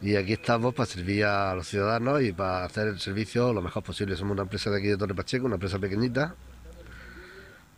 y 0.00 0.16
aquí 0.16 0.32
estamos 0.32 0.74
para 0.74 0.86
servir 0.86 1.24
a 1.26 1.54
los 1.54 1.68
ciudadanos 1.68 2.22
y 2.22 2.32
para 2.32 2.64
hacer 2.64 2.88
el 2.88 2.98
servicio 2.98 3.52
lo 3.52 3.60
mejor 3.60 3.82
posible. 3.82 4.16
Somos 4.16 4.32
una 4.32 4.42
empresa 4.42 4.70
de 4.70 4.78
aquí 4.78 4.88
de 4.88 4.96
Torre 4.96 5.14
Pacheco, 5.14 5.44
una 5.44 5.56
empresa 5.56 5.78
pequeñita 5.78 6.34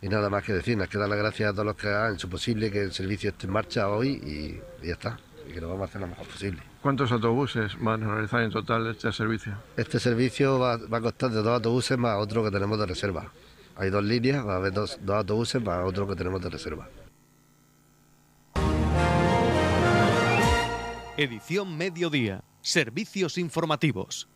y 0.01 0.07
nada 0.07 0.29
más 0.29 0.43
que 0.43 0.53
decir, 0.53 0.77
nos 0.77 0.87
que 0.87 0.97
dar 0.97 1.09
las 1.09 1.19
gracias 1.19 1.49
a 1.49 1.53
todos 1.53 1.65
los 1.65 1.75
que 1.75 1.89
hagan 1.89 2.17
su 2.17 2.29
posible 2.29 2.71
que 2.71 2.81
el 2.83 2.93
servicio 2.93 3.31
esté 3.31 3.47
en 3.47 3.51
marcha 3.51 3.89
hoy 3.89 4.11
y, 4.11 4.85
ya 4.85 4.93
está, 4.93 5.19
y 5.45 5.51
que 5.51 5.59
lo 5.59 5.67
vamos 5.67 5.81
a 5.81 5.85
hacer 5.89 5.99
lo 5.99 6.07
mejor 6.07 6.25
posible. 6.27 6.61
¿Cuántos 6.81 7.11
autobuses 7.11 7.73
van 7.81 8.03
a 8.03 8.13
realizar 8.13 8.41
en 8.41 8.51
total 8.51 8.87
este 8.87 9.11
servicio? 9.11 9.53
Este 9.75 9.99
servicio 9.99 10.59
va, 10.59 10.75
a 10.75 11.01
costar 11.01 11.29
de 11.31 11.41
dos 11.41 11.55
autobuses 11.55 11.97
más 11.97 12.17
otro 12.17 12.41
que 12.45 12.51
tenemos 12.51 12.79
de 12.79 12.85
reserva. 12.85 13.29
Hay 13.75 13.89
dos 13.89 14.03
líneas, 14.03 14.47
va 14.47 14.53
a 14.53 14.57
haber 14.57 14.71
dos, 14.71 14.97
dos 15.01 15.17
autobuses 15.17 15.61
más 15.61 15.85
otro 15.85 16.07
que 16.07 16.15
tenemos 16.15 16.41
de 16.41 16.49
reserva. 16.49 16.87
Edición 21.19 21.77
Mediodía. 21.77 22.45
Servicios 22.61 23.37
informativos. 23.37 24.29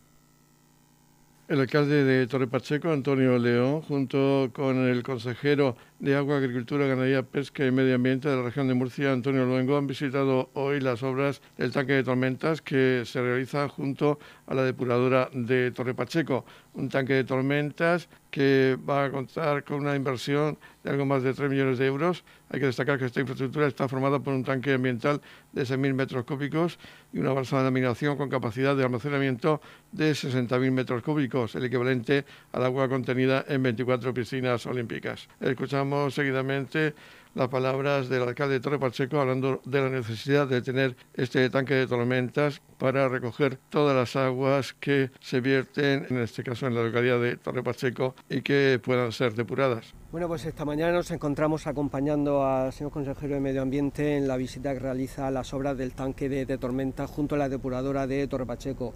El 1.48 1.60
alcalde 1.60 2.04
de 2.04 2.26
Torre 2.26 2.46
Pacheco, 2.46 2.90
Antonio 2.90 3.38
León, 3.38 3.80
junto 3.80 4.50
con 4.52 4.76
el 4.76 5.02
consejero 5.02 5.78
de 5.98 6.14
Agua, 6.14 6.36
Agricultura, 6.36 6.86
Ganadería, 6.86 7.22
Pesca 7.22 7.64
y 7.64 7.70
Medio 7.70 7.94
Ambiente 7.94 8.28
de 8.28 8.36
la 8.36 8.42
región 8.42 8.68
de 8.68 8.74
Murcia, 8.74 9.12
Antonio 9.12 9.46
Luengo, 9.46 9.78
han 9.78 9.86
visitado 9.86 10.50
hoy 10.52 10.80
las 10.80 11.02
obras 11.02 11.40
del 11.56 11.72
tanque 11.72 11.94
de 11.94 12.04
tormentas 12.04 12.60
que 12.60 13.04
se 13.06 13.22
realiza 13.22 13.66
junto 13.70 14.18
a 14.46 14.52
la 14.52 14.62
depuradora 14.62 15.30
de 15.32 15.70
Torre 15.70 15.94
Pacheco. 15.94 16.44
Un 16.74 16.88
tanque 16.88 17.14
de 17.14 17.24
tormentas 17.24 18.08
que 18.30 18.76
va 18.88 19.04
a 19.04 19.10
contar 19.10 19.62
con 19.62 19.78
una 19.78 19.94
inversión 19.94 20.58
de 20.82 20.90
algo 20.90 21.06
más 21.06 21.22
de 21.22 21.32
3 21.32 21.48
millones 21.48 21.78
de 21.78 21.86
euros. 21.86 22.24
Hay 22.50 22.58
que 22.58 22.66
destacar 22.66 22.98
que 22.98 23.06
esta 23.06 23.20
infraestructura 23.20 23.68
está 23.68 23.86
formada 23.86 24.18
por 24.18 24.34
un 24.34 24.42
tanque 24.42 24.74
ambiental 24.74 25.20
de 25.52 25.62
6.000 25.62 25.94
metros 25.94 26.24
cúbicos 26.24 26.78
y 27.12 27.20
una 27.20 27.32
balsa 27.32 27.58
de 27.58 27.64
laminación 27.64 28.16
con 28.16 28.28
capacidad 28.28 28.74
de 28.74 28.82
almacenamiento 28.82 29.60
de 29.92 30.12
60.000 30.12 30.70
metros 30.72 31.02
cúbicos, 31.02 31.54
el 31.54 31.64
equivalente 31.64 32.24
al 32.50 32.64
agua 32.64 32.88
contenida 32.88 33.44
en 33.46 33.62
24 33.62 34.12
piscinas 34.12 34.66
olímpicas. 34.66 35.28
Escuchamos 35.40 36.12
seguidamente 36.14 36.94
las 37.34 37.48
palabras 37.48 38.08
del 38.08 38.22
alcalde 38.22 38.54
de 38.54 38.60
Torre 38.60 38.78
Pacheco 38.78 39.20
hablando 39.20 39.60
de 39.64 39.80
la 39.80 39.90
necesidad 39.90 40.46
de 40.46 40.62
tener 40.62 40.96
este 41.14 41.48
tanque 41.50 41.74
de 41.74 41.86
tormentas 41.86 42.60
para 42.78 43.08
recoger 43.08 43.58
todas 43.70 43.96
las 43.96 44.16
aguas 44.16 44.74
que 44.74 45.10
se 45.20 45.40
vierten, 45.40 46.06
en 46.08 46.18
este 46.18 46.42
caso 46.42 46.66
en 46.66 46.74
la 46.74 46.82
localidad 46.82 47.20
de 47.20 47.36
Torre 47.36 47.62
Pacheco, 47.62 48.14
y 48.28 48.42
que 48.42 48.80
puedan 48.82 49.12
ser 49.12 49.34
depuradas. 49.34 49.94
Bueno, 50.14 50.28
pues 50.28 50.46
esta 50.46 50.64
mañana 50.64 50.92
nos 50.92 51.10
encontramos 51.10 51.66
acompañando 51.66 52.46
al 52.46 52.72
señor 52.72 52.92
consejero 52.92 53.34
de 53.34 53.40
Medio 53.40 53.62
Ambiente 53.62 54.16
en 54.16 54.28
la 54.28 54.36
visita 54.36 54.72
que 54.72 54.78
realiza 54.78 55.26
a 55.26 55.30
las 55.32 55.52
obras 55.52 55.76
del 55.76 55.92
tanque 55.92 56.28
de, 56.28 56.56
tormenta 56.56 57.08
junto 57.08 57.34
a 57.34 57.38
la 57.38 57.48
depuradora 57.48 58.06
de 58.06 58.28
Torre 58.28 58.46
Pacheco. 58.46 58.94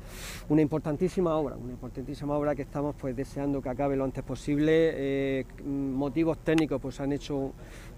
Una 0.49 0.63
importantísima 0.63 1.35
obra, 1.35 1.57
una 1.57 1.73
importantísima 1.73 2.37
obra 2.37 2.55
que 2.55 2.63
estamos 2.63 2.95
pues 2.97 3.17
deseando 3.17 3.61
que 3.61 3.69
acabe 3.69 3.97
lo 3.97 4.05
antes 4.05 4.23
posible. 4.23 4.71
Eh, 4.95 5.45
motivos 5.67 6.39
técnicos 6.39 6.81
pues 6.81 7.01
han 7.01 7.11
hecho 7.11 7.51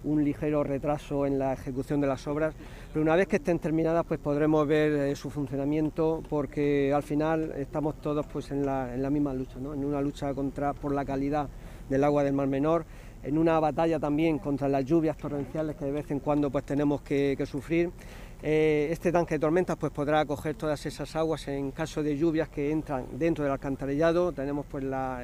un 0.04 0.24
ligero 0.24 0.64
retraso 0.64 1.26
en 1.26 1.38
la 1.38 1.52
ejecución 1.52 2.00
de 2.00 2.06
las 2.06 2.26
obras, 2.26 2.54
pero 2.90 3.02
una 3.02 3.16
vez 3.16 3.28
que 3.28 3.36
estén 3.36 3.58
terminadas 3.58 4.06
pues 4.06 4.18
podremos 4.18 4.66
ver 4.66 4.92
eh, 4.92 5.14
su 5.14 5.28
funcionamiento 5.28 6.22
porque 6.30 6.90
al 6.94 7.02
final 7.02 7.52
estamos 7.58 8.00
todos 8.00 8.24
pues 8.28 8.50
en 8.50 8.64
la, 8.64 9.10
misma 9.10 9.34
lucha, 9.34 9.58
en 9.58 9.84
una 9.84 10.00
lucha 10.00 10.32
contra, 10.32 10.72
por 10.72 10.94
la 10.94 11.04
calidad 11.04 11.50
del 11.90 12.04
agua 12.04 12.22
del 12.24 12.32
Mar 12.32 12.46
Menor, 12.46 12.86
en 13.22 13.38
una 13.38 13.58
batalla 13.60 13.98
también 13.98 14.38
contra 14.38 14.68
las 14.68 14.84
lluvias 14.84 15.16
torrenciales 15.16 15.76
que 15.76 15.84
de 15.84 15.92
vez 15.92 16.10
en 16.10 16.20
cuando 16.20 16.50
pues 16.50 16.64
tenemos 16.64 17.02
que, 17.02 17.36
sufrir. 17.46 17.90
Eh, 18.42 18.88
este 18.90 19.12
tanque 19.12 19.34
de 19.34 19.38
tormentas 19.40 19.76
pues 19.76 19.92
podrá 19.92 20.20
acoger 20.20 20.54
todas 20.54 20.84
esas 20.86 21.14
aguas 21.14 21.46
en 21.48 21.72
caso 21.72 22.02
de 22.02 22.16
lluvias 22.16 22.48
que 22.48 22.70
entran 22.70 23.06
dentro 23.12 23.44
del 23.44 23.52
alcantarillado. 23.52 24.32
Tenemos 24.32 24.66
pues 24.66 24.84
la 24.84 25.22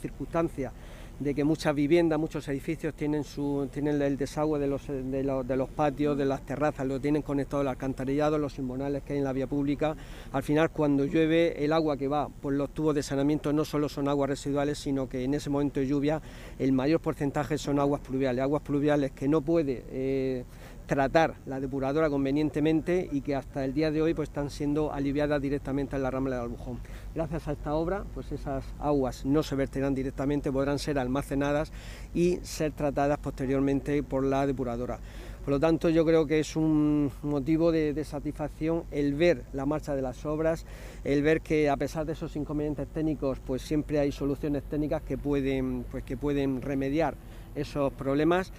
circunstancia 0.00 0.72
de 1.18 1.34
que 1.34 1.44
muchas 1.44 1.74
viviendas, 1.74 2.18
muchos 2.18 2.46
edificios 2.48 2.94
tienen, 2.94 3.24
su, 3.24 3.68
tienen 3.72 4.00
el 4.02 4.16
desagüe 4.16 4.58
de 4.58 4.66
los, 4.66 4.86
de, 4.86 5.56
los, 5.56 5.68
patios, 5.70 6.16
de 6.18 6.26
las 6.26 6.44
terrazas, 6.44 6.86
lo 6.86 7.00
tienen 7.00 7.22
conectado 7.22 7.62
al 7.62 7.68
alcantarillado, 7.68 8.38
los 8.38 8.52
simbonales 8.52 9.02
que 9.02 9.14
hay 9.14 9.18
en 9.18 9.24
la 9.24 9.32
vía 9.32 9.46
pública. 9.46 9.96
Al 10.32 10.42
final, 10.42 10.70
cuando 10.70 11.04
llueve, 11.04 11.64
el 11.64 11.72
agua 11.72 11.96
que 11.96 12.08
va 12.08 12.28
por 12.28 12.52
los 12.52 12.70
tubos 12.70 12.94
de 12.94 13.02
saneamiento 13.02 13.52
no 13.52 13.64
solo 13.64 13.88
son 13.88 14.08
aguas 14.08 14.30
residuales, 14.30 14.78
sino 14.78 15.08
que 15.08 15.24
en 15.24 15.34
ese 15.34 15.48
momento 15.48 15.80
de 15.80 15.86
lluvia 15.86 16.20
el 16.58 16.72
mayor 16.72 17.00
porcentaje 17.00 17.56
son 17.56 17.78
aguas 17.78 18.02
pluviales, 18.02 18.42
aguas 18.42 18.62
pluviales 18.62 19.12
que 19.12 19.28
no 19.28 19.40
puede... 19.40 19.84
Eh, 19.90 20.44
tratar 20.86 21.34
la 21.46 21.60
depuradora 21.60 22.08
convenientemente 22.08 23.08
y 23.10 23.20
que 23.20 23.34
hasta 23.34 23.64
el 23.64 23.74
día 23.74 23.90
de 23.90 24.02
hoy 24.02 24.14
pues 24.14 24.28
están 24.28 24.50
siendo 24.50 24.92
aliviadas 24.92 25.42
directamente 25.42 25.96
en 25.96 26.02
la 26.02 26.10
rambla 26.10 26.36
del 26.36 26.44
Albujón. 26.44 26.78
Gracias 27.14 27.48
a 27.48 27.52
esta 27.52 27.74
obra, 27.74 28.04
pues 28.14 28.32
esas 28.32 28.64
aguas 28.78 29.24
no 29.24 29.42
se 29.42 29.56
verterán 29.56 29.94
directamente, 29.94 30.52
podrán 30.52 30.78
ser 30.78 30.98
almacenadas 30.98 31.72
y 32.14 32.36
ser 32.42 32.72
tratadas 32.72 33.18
posteriormente 33.18 34.02
por 34.02 34.24
la 34.24 34.46
depuradora. 34.46 34.98
Por 35.44 35.52
lo 35.52 35.60
tanto, 35.60 35.88
yo 35.88 36.04
creo 36.04 36.26
que 36.26 36.40
es 36.40 36.56
un 36.56 37.08
motivo 37.22 37.70
de, 37.70 38.04
satisfacción 38.04 38.82
el 38.90 39.14
ver 39.14 39.44
la 39.52 39.64
marcha 39.64 39.94
de 39.94 40.02
las 40.02 40.26
obras, 40.26 40.66
el 41.04 41.22
ver 41.22 41.40
que 41.40 41.70
a 41.70 41.76
pesar 41.76 42.04
de 42.04 42.14
esos 42.14 42.34
inconvenientes 42.34 42.88
técnicos, 42.88 43.38
pues 43.46 43.62
siempre 43.62 44.00
hay 44.00 44.10
soluciones 44.10 44.64
técnicas 44.64 45.02
que 45.02 45.16
pueden, 45.16 45.84
pues 45.88 46.02
que 46.02 46.16
pueden 46.16 46.62
remediar 46.62 47.14
esos 47.54 47.92
problemas 47.92 48.52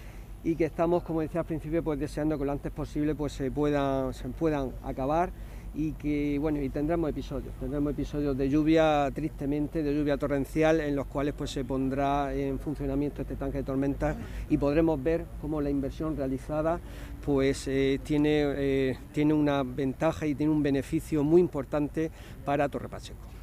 y 0.44 0.56
que 0.56 0.66
estamos, 0.66 1.04
como 1.04 1.22
decía 1.22 1.42
al 1.42 1.48
principio, 1.48 1.84
pues 1.84 2.00
deseando 2.00 2.38
que 2.38 2.46
lo 2.46 2.52
antes 2.52 2.72
posible 2.72 3.16
pues 3.16 3.34
se 3.34 3.52
puedan, 3.52 4.14
se 4.14 4.30
puedan 4.30 4.72
acabar 4.84 5.32
y 5.78 5.92
que 5.94 6.40
bueno 6.40 6.60
y 6.62 6.70
tendremos 6.70 7.10
episodios, 7.10 7.54
tendremos 7.60 7.94
episodios 7.94 8.36
de 8.36 8.50
lluvia 8.50 9.10
tristemente, 9.14 9.84
de 9.84 9.96
lluvia 9.96 10.18
torrencial 10.18 10.80
en 10.80 10.96
los 10.96 11.06
cuales 11.06 11.36
pues 11.38 11.52
se 11.52 11.64
pondrá 11.64 12.34
en 12.34 12.58
funcionamiento 12.60 13.22
este 13.22 13.36
tanque 13.36 13.60
de 13.60 13.64
tormentas 13.64 14.18
y 14.50 14.58
podremos 14.58 15.02
ver 15.02 15.26
cómo 15.40 15.62
la 15.62 15.70
inversión 15.70 16.18
realizada 16.18 16.80
pues 17.24 17.68
eh, 17.68 18.00
tiene, 18.04 18.44
eh, 18.56 18.98
tiene 19.12 19.34
una 19.34 19.62
ventaja 19.64 20.26
y 20.26 20.34
tiene 20.34 20.52
un 20.52 20.64
beneficio 20.64 21.24
muy 21.24 21.42
importante 21.42 22.10
para 22.44 22.68
Torre 22.70 22.90
Pacheco. 22.90 23.37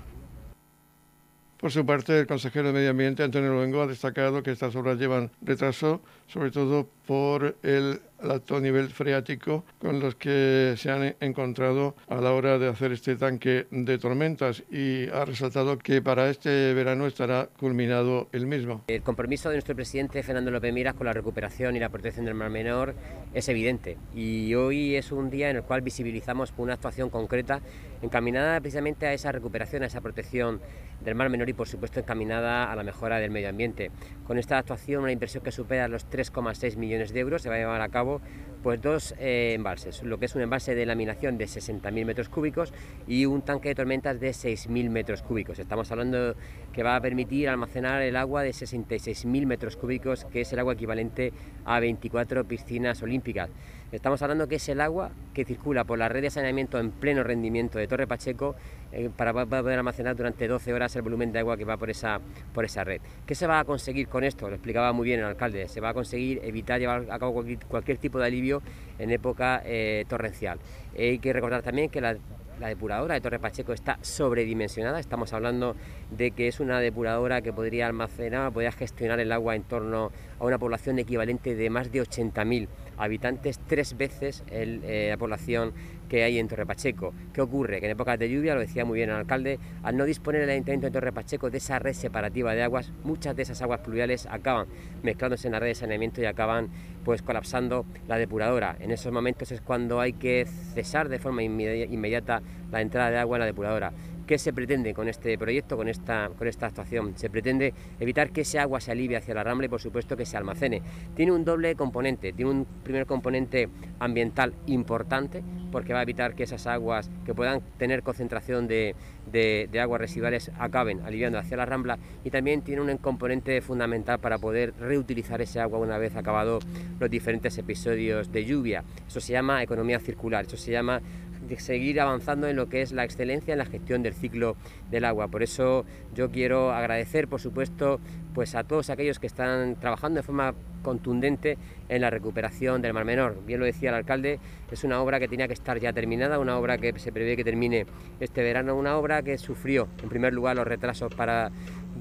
Por 1.64 1.73
su 1.73 1.87
parte, 1.87 2.21
el 2.21 2.26
consejero 2.26 2.66
de 2.66 2.75
Medio 2.75 2.90
Ambiente, 2.90 3.23
Antonio 3.23 3.54
Luengo, 3.54 3.80
ha 3.80 3.87
destacado 3.87 4.42
que 4.42 4.50
estas 4.50 4.76
obras 4.76 4.99
llevan 4.99 5.30
retraso, 5.40 6.02
sobre 6.26 6.50
todo 6.50 6.90
por 7.07 7.57
el 7.63 8.01
alto 8.31 8.61
nivel 8.61 8.89
freático 8.89 9.65
con 9.79 10.01
los 10.01 10.15
que 10.15 10.75
se 10.77 10.91
han 10.91 11.15
encontrado 11.21 11.95
a 12.09 12.17
la 12.17 12.33
hora 12.33 12.59
de 12.59 12.69
hacer 12.69 12.93
este 12.93 13.17
tanque 13.17 13.67
de 13.71 13.99
tormentas 13.99 14.63
y 14.71 15.09
ha 15.11 15.25
resaltado 15.25 15.79
que 15.79 16.01
para 16.01 16.31
este 16.31 16.73
verano 16.75 17.07
estará 17.07 17.49
culminado 17.59 18.29
el 18.33 18.47
mismo. 18.47 18.83
El 18.89 19.03
compromiso 19.03 19.51
de 19.51 19.57
nuestro 19.57 19.75
presidente 19.75 20.23
Fernando 20.23 20.51
López 20.51 20.73
Miras 20.73 20.95
con 20.95 21.07
la 21.07 21.13
recuperación 21.13 21.77
y 21.77 21.81
la 21.81 21.91
protección 21.91 22.25
del 22.25 22.35
mar 22.35 22.51
menor 22.51 22.95
es 23.35 23.49
evidente 23.49 23.99
y 24.15 24.55
hoy 24.55 24.97
es 24.97 25.13
un 25.13 25.31
día 25.31 25.51
en 25.51 25.57
el 25.57 25.63
cual 25.63 25.83
visibilizamos 25.83 26.55
una 26.57 26.75
actuación 26.75 27.11
concreta 27.11 27.61
encaminada 28.03 28.61
precisamente 28.61 29.07
a 29.07 29.13
esa 29.13 29.33
recuperación, 29.33 29.83
a 29.83 29.87
esa 29.87 30.01
protección 30.01 30.61
del 31.05 31.15
mar 31.15 31.29
menor 31.29 31.49
y 31.49 31.53
por 31.53 31.69
supuesto 31.69 32.01
encaminada 32.01 32.71
a 32.71 32.77
la 32.77 32.83
mejora 32.83 33.19
del 33.19 33.31
medio 33.31 33.49
ambiente. 33.49 33.91
Con 34.27 34.39
esta 34.39 34.59
actuación, 34.59 35.03
una 35.03 35.13
inversión 35.13 35.45
que 35.45 35.53
supera 35.53 35.89
los 35.89 36.09
3,6 36.09 36.77
millones 36.77 36.94
de 36.99 37.21
euros, 37.21 37.43
se 37.43 37.49
va 37.49 37.57
a 37.57 37.59
llevar 37.59 37.81
a 37.81 37.89
cabo 37.89 38.21
pues 38.65 38.81
dos 38.81 39.15
eh, 39.19 39.53
embalses, 39.55 40.03
lo 40.03 40.19
que 40.19 40.25
es 40.25 40.35
un 40.35 40.41
embalse 40.41 40.75
de 40.75 40.87
laminación 40.87 41.37
de 41.37 41.45
60.000 41.45 42.07
metros 42.07 42.31
cúbicos 42.31 42.73
y 43.07 43.27
un 43.27 43.43
tanque 43.43 43.69
de 43.69 43.75
tormentas 43.75 44.19
de 44.19 44.31
6.000 44.31 44.89
metros 44.89 45.21
cúbicos. 45.21 45.59
Estamos 45.59 45.93
hablando 45.93 46.35
que 46.73 46.83
va 46.83 46.97
a 46.97 47.01
permitir 47.03 47.51
almacenar 47.51 48.01
el 48.01 48.17
agua 48.17 48.43
de 48.43 48.53
66.000 48.53 49.45
metros 49.45 49.77
cúbicos, 49.77 50.25
que 50.25 50.41
es 50.41 50.53
el 50.55 50.61
agua 50.61 50.73
equivalente 50.73 51.35
a 51.67 51.79
24 51.79 52.45
piscinas 52.47 53.03
olímpicas. 53.03 53.51
Estamos 53.95 54.21
hablando 54.23 54.49
que 54.49 54.57
es 54.57 54.69
el 54.69 54.81
agua 54.81 55.13
que 55.33 55.45
circula 55.45 55.85
por 55.85 56.01
la 56.01 56.09
red 56.09 56.21
de 56.21 56.29
saneamiento 56.29 56.81
en 56.81 56.91
pleno 56.91 57.23
rendimiento 57.23 57.79
de 57.79 57.87
Torre 57.87 58.09
Pacheco 58.09 58.57
eh, 58.91 59.09
para 59.17 59.33
poder 59.33 59.79
almacenar 59.79 60.17
durante 60.17 60.49
12 60.49 60.73
horas 60.75 60.97
el 60.97 61.03
volumen 61.03 61.31
de 61.31 61.39
agua 61.39 61.57
que 61.57 61.65
va 61.65 61.77
por 61.77 61.91
esa, 61.91 62.21
por 62.53 62.65
esa 62.65 62.83
red. 62.83 63.01
¿Qué 63.25 63.37
se 63.37 63.47
va 63.47 63.61
a 63.61 63.65
conseguir 63.65 64.09
con 64.09 64.25
esto? 64.25 64.49
Lo 64.49 64.57
explicaba 64.57 64.93
muy 64.93 65.05
bien 65.05 65.21
el 65.21 65.27
alcalde. 65.27 65.69
Se 65.69 65.81
va 65.81 65.91
a 65.91 65.95
conseguir 65.95 66.41
evitar 66.43 66.81
llevar 66.81 67.07
a 67.09 67.19
cabo 67.21 67.45
cualquier, 67.69 67.99
tipo 67.99 68.19
de 68.19 68.27
alivio 68.27 68.63
en 68.99 69.13
época 69.13 69.63
eh, 69.65 70.05
torrencial. 70.09 70.59
hay 70.99 71.21
que 71.21 71.33
recordar 71.33 71.63
también 71.63 71.89
que 71.89 72.01
la 72.01 72.17
la 72.61 72.69
depuradora 72.69 73.15
de 73.15 73.21
Torre 73.21 73.39
Pacheco 73.39 73.73
está 73.73 73.99
sobredimensionada, 74.03 75.01
estamos 75.01 75.33
hablando 75.33 75.75
de 76.11 76.31
que 76.31 76.49
es 76.49 76.61
una 76.61 76.81
depuradora 76.81 77.43
que 77.43 77.53
podría 77.53 77.87
almacenar, 77.87 78.53
podría 78.53 78.73
gestionar 78.73 79.21
el 79.21 79.33
agua 79.33 79.57
en 79.57 79.65
torno 79.65 80.13
a 80.39 80.45
una 80.45 80.59
población 80.59 80.99
equivalente 80.99 81.55
de 81.55 81.71
más 81.71 81.91
de 81.91 82.03
80.000 82.03 82.69
habitantes, 82.97 83.59
tres 83.67 83.97
veces 83.97 84.45
eh, 84.51 85.09
la 85.11 85.17
población 85.17 85.73
que 86.09 86.23
hay 86.23 86.39
en 86.39 86.49
Torre 86.49 86.67
Pacheco. 86.67 87.15
¿Qué 87.33 87.41
ocurre? 87.41 87.81
Que 87.81 87.87
en 87.87 87.93
épocas 87.93 88.19
de 88.19 88.31
lluvia, 88.31 88.55
lo 88.55 88.61
decía 88.61 88.85
muy 88.85 88.99
bien 88.99 89.11
el 89.11 89.17
alcalde, 89.17 89.59
al 89.83 89.97
no 89.97 90.05
disponer 90.05 90.43
el 90.43 90.51
Ayuntamiento 90.51 90.87
de 90.87 90.93
Torre 90.93 91.13
Pacheco 91.13 91.51
de 91.51 91.59
esa 91.59 91.79
red 91.79 91.95
separativa 91.95 92.55
de 92.55 92.63
aguas, 92.63 92.93
muchas 93.05 93.35
de 93.35 93.43
esas 93.43 93.63
aguas 93.63 93.81
pluviales 93.81 94.27
acaban 94.27 94.67
mezclándose 95.03 95.49
en 95.49 95.53
la 95.53 95.61
red 95.61 95.69
de 95.69 95.75
saneamiento 95.75 96.21
y 96.21 96.27
acaban 96.27 96.69
pues 97.05 97.23
colapsando 97.23 97.85
la 98.09 98.19
depuradora. 98.19 98.77
En 98.81 98.91
esos 98.91 99.13
momentos 99.13 99.53
es 99.53 99.61
cuando 99.61 100.01
hay 100.01 100.13
que 100.13 100.47
cesar 100.75 101.09
de 101.09 101.19
forma 101.19 101.43
inmediata 101.43 102.43
la 102.71 102.81
entrada 102.81 103.11
de 103.11 103.19
agua 103.19 103.37
en 103.37 103.41
la 103.41 103.47
depuradora. 103.47 103.93
¿Qué 104.26 104.38
se 104.38 104.54
pretende 104.54 104.95
con 104.95 105.09
este 105.09 105.37
proyecto, 105.37 105.76
con 105.76 105.87
esta, 105.87 106.31
con 106.37 106.49
esta 106.49 106.66
actuación? 106.66 107.12
Se 107.16 107.28
pretende 107.28 107.75
evitar 108.00 108.31
que 108.31 108.40
ese 108.40 108.59
agua 108.59 108.81
se 108.81 108.90
alivie 108.90 109.19
hacia 109.19 109.35
la 109.35 109.45
rambla 109.45 109.66
y 109.66 109.69
por 109.69 109.83
supuesto 109.83 110.16
que 110.16 110.25
se 110.25 110.37
almacene. 110.38 110.81
Tiene 111.14 111.33
un 111.33 111.45
doble 111.45 111.75
componente, 111.75 112.33
tiene 112.33 112.50
un 112.50 112.64
primer 112.83 113.04
componente 113.04 113.69
ambiental 113.99 114.54
importante 114.66 115.43
porque 115.71 115.93
va 115.93 115.99
a 115.99 116.02
evitar 116.02 116.35
que 116.35 116.45
esas 116.45 116.66
aguas 116.66 117.11
que 117.26 117.35
puedan 117.35 117.61
tener 117.76 118.02
concentración 118.02 118.66
de, 118.66 118.95
de, 119.31 119.81
aguas 119.81 120.00
residuales 120.00 120.50
acaben 120.59 121.00
aliviando 121.00 121.38
hacia 121.38 121.57
la 121.57 121.66
rambla 121.66 121.99
y 122.23 122.31
también 122.31 122.62
tiene 122.62 122.81
un 122.81 122.97
componente 122.99 123.61
fundamental 123.61 124.21
para 124.21 124.38
poder 124.38 124.73
reutilizar 124.78 125.40
ese 125.43 125.61
agua 125.61 125.78
una 125.78 125.99
vez 125.99 126.16
acabados 126.16 126.64
los 126.99 127.11
diferentes 127.11 127.59
episodios 127.59 128.33
de 128.33 128.45
lluvia. 128.45 128.85
Eso 129.07 129.21
se 129.21 129.33
llama 129.33 129.62
economía 129.62 129.99
circular, 129.99 130.47
eso 130.47 130.57
se 130.57 130.73
llama 130.73 131.02
de 131.49 131.59
seguir 131.59 132.01
avanzando 132.01 132.49
en 132.49 132.57
lo 132.57 132.69
que 132.69 132.83
es 132.83 132.93
la 132.93 133.05
excelencia 133.05 133.53
en 133.53 133.59
la 133.59 133.67
gestión 133.67 134.03
del 134.03 134.15
ciclo 134.15 134.57
del 134.91 135.05
agua. 135.05 135.29
Por 135.29 135.43
eso 135.43 135.85
yo 136.15 136.31
quiero 136.31 136.73
agradecer, 136.73 137.29
por 137.29 137.41
supuesto, 137.41 138.01
pues 138.35 138.55
a 138.55 138.65
todos 138.65 138.91
aquellos 138.91 139.19
que 139.19 139.27
están 139.27 139.77
trabajando 139.77 140.19
de 140.19 140.23
forma 140.23 140.55
contundente 140.83 141.57
en 141.89 142.01
la 142.01 142.11
recuperación 142.11 142.83
del 142.83 142.93
Mar 142.93 143.05
Menor. 143.05 143.39
Bien 143.47 143.59
lo 143.59 143.67
decía 143.67 143.89
el 143.89 143.97
alcalde, 143.97 144.39
es 144.71 144.85
una 144.85 145.01
obra 145.01 145.21
que 145.21 145.29
tenía 145.29 145.47
que 145.47 145.55
estar 145.55 145.79
ya 145.79 145.93
terminada, 145.93 146.39
una 146.39 146.59
obra 146.59 146.79
que 146.79 146.99
se 146.99 147.13
prevé 147.13 147.37
que 147.37 147.45
termine 147.45 147.87
este 148.21 148.43
verano, 148.43 148.77
una 148.77 148.97
obra 148.97 149.23
que 149.23 149.39
sufrió 149.39 149.89
en 150.03 150.09
primer 150.09 150.33
lugar 150.33 150.57
los 150.57 150.67
retrasos 150.67 151.15
para 151.15 151.51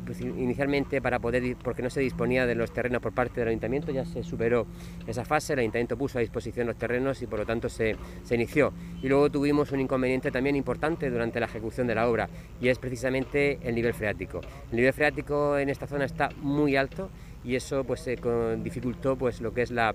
pues, 0.05 0.21
inicialmente 0.21 1.01
para 1.01 1.19
poder, 1.19 1.55
porque 1.63 1.81
no 1.81 1.89
se 1.89 2.01
disponía 2.01 2.45
de 2.45 2.55
los 2.55 2.71
terrenos 2.71 3.01
por 3.01 3.13
parte 3.13 3.39
del 3.39 3.49
ayuntamiento, 3.49 3.91
ya 3.91 4.05
se 4.05 4.23
superó 4.23 4.65
esa 5.07 5.25
fase, 5.25 5.53
el 5.53 5.59
ayuntamiento 5.59 5.97
puso 5.97 6.17
a 6.17 6.21
disposición 6.21 6.67
los 6.67 6.77
terrenos 6.77 7.21
y 7.21 7.27
por 7.27 7.39
lo 7.39 7.45
tanto 7.45 7.69
se, 7.69 7.95
inició. 8.31 8.73
Y 9.01 9.07
luego 9.07 9.29
tuvimos 9.29 9.71
un 9.71 9.79
inconveniente 9.79 10.31
también 10.31 10.55
importante 10.55 11.09
durante 11.09 11.39
la 11.39 11.45
ejecución 11.45 11.87
de 11.87 11.95
la 11.95 12.07
obra 12.07 12.29
y 12.61 12.69
es 12.69 12.79
precisamente 12.79 13.59
el 13.63 13.75
nivel 13.75 13.93
freático. 13.93 14.41
El 14.71 14.77
nivel 14.77 14.93
freático 14.93 15.57
en 15.57 15.69
esta 15.69 15.87
zona 15.87 16.05
está 16.05 16.29
muy 16.41 16.75
alto 16.75 17.09
y 17.43 17.55
eso 17.55 17.83
pues 17.83 18.09
dificultó 18.63 19.17
pues 19.17 19.41
lo 19.41 19.53
que 19.53 19.61
es 19.61 19.71
la 19.71 19.93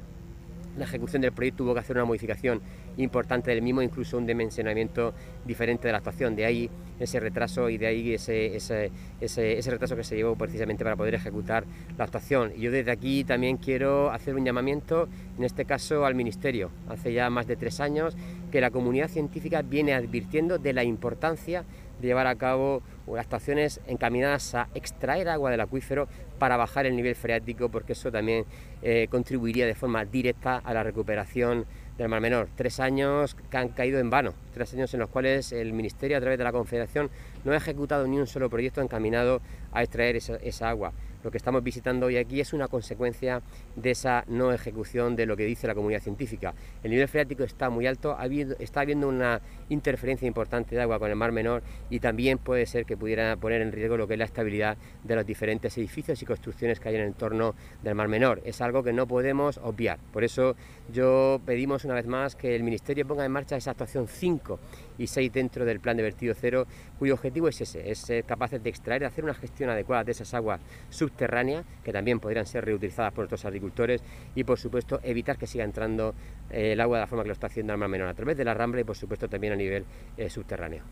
la 0.76 0.84
ejecución 0.84 1.22
del 1.22 1.32
proyecto 1.32 1.64
tuvo 1.64 1.74
que 1.74 1.80
hacer 1.80 1.96
una 1.96 2.04
modificación 2.04 2.60
importante 2.96 3.50
del 3.50 3.62
mismo, 3.62 3.82
incluso 3.82 4.18
un 4.18 4.26
dimensionamiento 4.26 5.14
diferente 5.44 5.88
de 5.88 5.92
la 5.92 5.98
actuación. 5.98 6.36
De 6.36 6.44
ahí 6.44 6.70
ese 7.00 7.20
retraso 7.20 7.68
y 7.70 7.78
de 7.78 7.86
ahí 7.86 8.14
ese, 8.14 8.56
ese, 8.56 9.70
retraso 9.70 9.96
que 9.96 10.04
se 10.04 10.16
llevó 10.16 10.36
precisamente 10.36 10.84
para 10.84 10.96
poder 10.96 11.14
ejecutar 11.14 11.64
la 11.96 12.04
actuación. 12.04 12.52
Yo 12.54 12.70
desde 12.70 12.90
aquí 12.90 13.24
también 13.24 13.56
quiero 13.56 14.10
hacer 14.10 14.34
un 14.34 14.44
llamamiento, 14.44 15.08
en 15.36 15.44
este 15.44 15.64
caso 15.64 16.04
al 16.04 16.14
Ministerio. 16.14 16.70
Hace 16.88 17.12
ya 17.12 17.30
más 17.30 17.46
de 17.46 17.56
tres 17.56 17.80
años 17.80 18.16
que 18.50 18.60
la 18.60 18.70
comunidad 18.70 19.08
científica 19.08 19.62
viene 19.62 19.94
advirtiendo 19.94 20.58
de 20.58 20.72
la 20.72 20.84
importancia 20.84 21.64
de 22.00 22.08
llevar 22.08 22.26
a 22.26 22.36
cabo 22.36 22.82
actuaciones 23.18 23.80
encaminadas 23.86 24.54
a 24.54 24.68
extraer 24.74 25.28
agua 25.28 25.50
del 25.50 25.60
acuífero 25.60 26.08
para 26.38 26.56
bajar 26.56 26.86
el 26.86 26.96
nivel 26.96 27.14
freático, 27.14 27.68
porque 27.68 27.92
eso 27.92 28.10
también 28.10 28.44
eh, 28.82 29.08
contribuiría 29.10 29.66
de 29.66 29.74
forma 29.74 30.04
directa 30.04 30.56
a 30.56 30.72
la 30.72 30.82
recuperación 30.82 31.66
del 31.96 32.08
Mar 32.08 32.20
Menor. 32.20 32.48
Tres 32.54 32.80
años 32.80 33.36
que 33.50 33.56
han 33.56 33.68
caído 33.70 33.98
en 33.98 34.10
vano, 34.10 34.34
tres 34.54 34.72
años 34.74 34.92
en 34.94 35.00
los 35.00 35.10
cuales 35.10 35.52
el 35.52 35.72
Ministerio, 35.72 36.16
a 36.16 36.20
través 36.20 36.38
de 36.38 36.44
la 36.44 36.52
Confederación, 36.52 37.10
no 37.44 37.52
ha 37.52 37.56
ejecutado 37.56 38.06
ni 38.06 38.18
un 38.18 38.26
solo 38.26 38.48
proyecto 38.48 38.80
encaminado 38.80 39.40
a 39.72 39.82
extraer 39.82 40.16
esa 40.16 40.68
agua 40.68 40.92
lo 41.22 41.30
que 41.30 41.38
estamos 41.38 41.62
visitando 41.62 42.06
hoy 42.06 42.16
aquí 42.16 42.40
es 42.40 42.52
una 42.52 42.68
consecuencia 42.68 43.42
de 43.76 43.90
esa 43.90 44.24
no 44.28 44.52
ejecución 44.52 45.16
de 45.16 45.26
lo 45.26 45.36
que 45.36 45.44
dice 45.44 45.66
la 45.66 45.74
comunidad 45.74 46.00
científica. 46.00 46.54
El 46.82 46.90
nivel 46.90 47.08
freático 47.08 47.44
está 47.44 47.70
muy 47.70 47.86
alto, 47.86 48.16
está 48.58 48.80
habiendo 48.80 49.08
una 49.08 49.40
interferencia 49.68 50.26
importante 50.26 50.74
de 50.74 50.82
agua 50.82 50.98
con 50.98 51.10
el 51.10 51.16
mar 51.16 51.32
menor 51.32 51.62
y 51.90 52.00
también 52.00 52.38
puede 52.38 52.66
ser 52.66 52.84
que 52.84 52.96
pudiera 52.96 53.36
poner 53.36 53.62
en 53.62 53.72
riesgo 53.72 53.96
lo 53.96 54.06
que 54.06 54.14
es 54.14 54.18
la 54.18 54.24
estabilidad 54.24 54.76
de 55.04 55.14
los 55.16 55.26
diferentes 55.26 55.76
edificios 55.78 56.22
y 56.22 56.26
construcciones 56.26 56.80
que 56.80 56.88
hay 56.88 56.94
en 56.96 57.02
el 57.02 57.08
entorno 57.08 57.54
del 57.82 57.94
mar 57.94 58.08
menor. 58.08 58.40
Es 58.44 58.60
algo 58.60 58.82
que 58.82 58.92
no 58.92 59.06
podemos 59.06 59.58
obviar. 59.58 59.98
Por 60.12 60.24
eso 60.24 60.56
yo 60.92 61.40
pedimos 61.44 61.84
una 61.84 61.94
vez 61.94 62.06
más 62.06 62.36
que 62.36 62.54
el 62.54 62.62
Ministerio 62.62 63.06
ponga 63.06 63.24
en 63.24 63.32
marcha 63.32 63.56
esa 63.56 63.72
actuación 63.72 64.08
5 64.08 64.58
y 64.98 65.06
6 65.06 65.32
dentro 65.32 65.64
del 65.64 65.80
plan 65.80 65.96
de 65.96 66.02
vertido 66.02 66.34
cero, 66.38 66.66
cuyo 66.98 67.14
objetivo 67.14 67.48
es 67.48 67.60
ese, 67.60 67.90
es 67.90 67.98
ser 67.98 68.24
capaces 68.24 68.62
de 68.62 68.70
extraer, 68.70 69.04
hacer 69.04 69.24
una 69.24 69.34
gestión 69.34 69.70
adecuada 69.70 70.04
de 70.04 70.12
esas 70.12 70.34
aguas 70.34 70.60
subterráneas, 70.90 71.64
que 71.84 71.92
también 71.92 72.20
podrían 72.20 72.46
ser 72.46 72.64
reutilizadas 72.64 73.12
por 73.12 73.22
nuestros 73.22 73.44
agricultores, 73.44 74.02
y 74.34 74.44
por 74.44 74.58
supuesto 74.58 75.00
evitar 75.02 75.38
que 75.38 75.46
siga 75.46 75.64
entrando 75.64 76.14
eh, 76.50 76.72
el 76.72 76.80
agua 76.80 76.98
de 76.98 77.02
la 77.02 77.06
forma 77.06 77.22
que 77.22 77.28
lo 77.28 77.34
está 77.34 77.46
haciendo 77.46 77.72
al 77.72 77.78
mar 77.78 77.88
menor, 77.88 78.08
a 78.08 78.14
través 78.14 78.36
de 78.36 78.44
la 78.44 78.54
rambla 78.54 78.80
y 78.80 78.84
por 78.84 78.96
supuesto 78.96 79.28
también 79.28 79.52
a 79.52 79.56
nivel 79.56 79.84
eh, 80.16 80.28
subterráneo. 80.28 80.82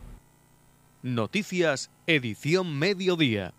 Noticias, 1.03 1.91
edición 2.07 2.77
mediodía. 2.77 3.53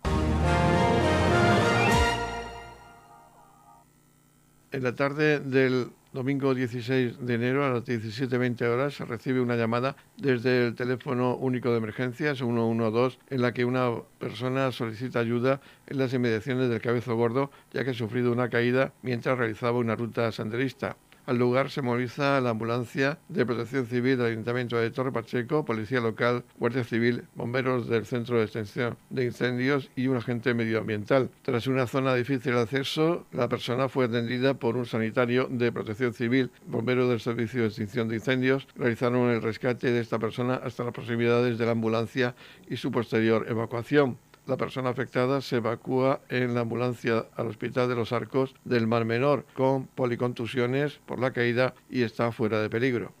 En 4.71 4.83
la 4.83 4.93
tarde 4.93 5.39
del 5.39 5.91
domingo 6.11 6.55
16 6.55 7.19
de 7.19 7.33
enero 7.35 7.65
a 7.65 7.69
las 7.69 7.85
17.20 7.85 8.65
horas 8.65 8.95
se 8.95 9.05
recibe 9.05 9.41
una 9.41 9.55
llamada 9.55 9.95
desde 10.17 10.67
el 10.67 10.75
teléfono 10.75 11.35
único 11.35 11.69
de 11.71 11.77
emergencias 11.77 12.39
112 12.39 13.19
en 13.29 13.41
la 13.41 13.53
que 13.53 13.65
una 13.65 13.91
persona 14.17 14.71
solicita 14.71 15.19
ayuda 15.19 15.61
en 15.87 15.99
las 15.99 16.13
inmediaciones 16.13 16.69
del 16.69 16.81
Cabezo 16.81 17.15
Gordo 17.15 17.51
ya 17.71 17.83
que 17.83 17.91
ha 17.91 17.93
sufrido 17.93 18.31
una 18.31 18.49
caída 18.49 18.91
mientras 19.03 19.37
realizaba 19.37 19.77
una 19.77 19.95
ruta 19.95 20.31
senderista. 20.31 20.97
Al 21.29 21.37
lugar 21.37 21.69
se 21.69 21.83
moviliza 21.83 22.41
la 22.41 22.49
ambulancia 22.49 23.19
de 23.27 23.45
protección 23.45 23.85
civil 23.85 24.17
del 24.17 24.31
Ayuntamiento 24.31 24.77
de 24.77 24.89
Torre 24.89 25.11
Pacheco, 25.11 25.63
Policía 25.63 26.01
Local, 26.01 26.43
Guardia 26.57 26.83
Civil, 26.83 27.25
bomberos 27.35 27.87
del 27.87 28.07
Centro 28.07 28.39
de 28.39 28.45
Extensión 28.45 28.97
de 29.11 29.25
Incendios 29.25 29.91
y 29.95 30.07
un 30.07 30.17
agente 30.17 30.55
medioambiental. 30.55 31.29
Tras 31.43 31.67
una 31.67 31.85
zona 31.85 32.15
difícil 32.15 32.53
de 32.53 32.61
acceso, 32.61 33.27
la 33.31 33.47
persona 33.47 33.89
fue 33.89 34.05
atendida 34.05 34.55
por 34.55 34.75
un 34.75 34.87
sanitario 34.87 35.47
de 35.51 35.71
protección 35.71 36.15
civil. 36.15 36.49
Bomberos 36.65 37.09
del 37.09 37.19
Servicio 37.19 37.61
de 37.61 37.67
Extinción 37.67 38.07
de 38.07 38.15
Incendios 38.15 38.67
realizaron 38.75 39.29
el 39.29 39.43
rescate 39.43 39.91
de 39.91 39.99
esta 39.99 40.17
persona 40.17 40.55
hasta 40.55 40.83
las 40.83 40.93
proximidades 40.93 41.59
de 41.59 41.65
la 41.67 41.73
ambulancia 41.73 42.33
y 42.67 42.77
su 42.77 42.89
posterior 42.89 43.45
evacuación. 43.47 44.17
La 44.49 44.57
persona 44.57 44.89
afectada 44.89 45.41
se 45.41 45.57
evacúa 45.57 46.21
en 46.27 46.55
la 46.55 46.61
ambulancia 46.61 47.27
al 47.35 47.49
Hospital 47.49 47.87
de 47.87 47.93
los 47.93 48.11
Arcos 48.11 48.55
del 48.63 48.87
Mar 48.87 49.05
Menor 49.05 49.45
con 49.53 49.85
policontusiones 49.85 50.99
por 51.05 51.19
la 51.19 51.31
caída 51.33 51.75
y 51.87 52.01
está 52.01 52.31
fuera 52.31 52.59
de 52.59 52.67
peligro. 52.67 53.13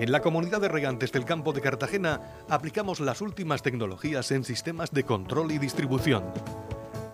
En 0.00 0.10
la 0.10 0.20
comunidad 0.20 0.60
de 0.60 0.66
regantes 0.66 1.12
del 1.12 1.24
campo 1.24 1.52
de 1.52 1.60
Cartagena 1.60 2.20
aplicamos 2.48 2.98
las 2.98 3.20
últimas 3.20 3.62
tecnologías 3.62 4.32
en 4.32 4.42
sistemas 4.42 4.90
de 4.90 5.04
control 5.04 5.52
y 5.52 5.58
distribución, 5.58 6.24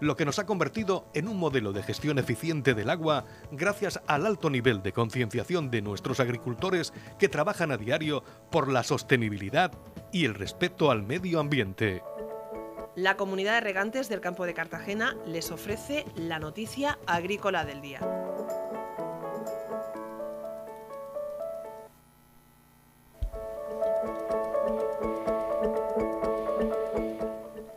lo 0.01 0.17
que 0.17 0.25
nos 0.25 0.39
ha 0.39 0.47
convertido 0.47 1.11
en 1.13 1.29
un 1.29 1.37
modelo 1.37 1.75
de 1.75 1.83
gestión 1.83 2.19
eficiente 2.19 2.73
del 2.73 2.89
agua 2.89 3.27
gracias 3.51 4.01
al 4.07 4.25
alto 4.25 4.49
nivel 4.49 4.83
de 4.83 4.95
concienciación 4.95 5.71
de 5.71 5.83
nuestros 5.83 6.19
agricultores 6.19 6.95
que 7.19 7.29
trabajan 7.29 7.73
a 7.73 7.77
diario 7.77 8.25
por 8.51 8.73
la 8.73 8.85
sostenibilidad 8.85 9.71
y 10.13 10.27
el 10.27 10.35
respeto 10.35 10.91
al 10.91 11.03
medio 11.03 11.41
ambiente. 11.41 12.03
La 12.95 13.17
comunidad 13.17 13.55
de 13.55 13.61
regantes 13.63 14.11
del 14.11 14.21
campo 14.21 14.45
de 14.45 14.53
Cartagena 14.53 15.17
les 15.27 15.51
ofrece 15.51 16.05
la 16.15 16.39
noticia 16.39 16.99
agrícola 17.07 17.65
del 17.65 17.81
día. 17.81 18.01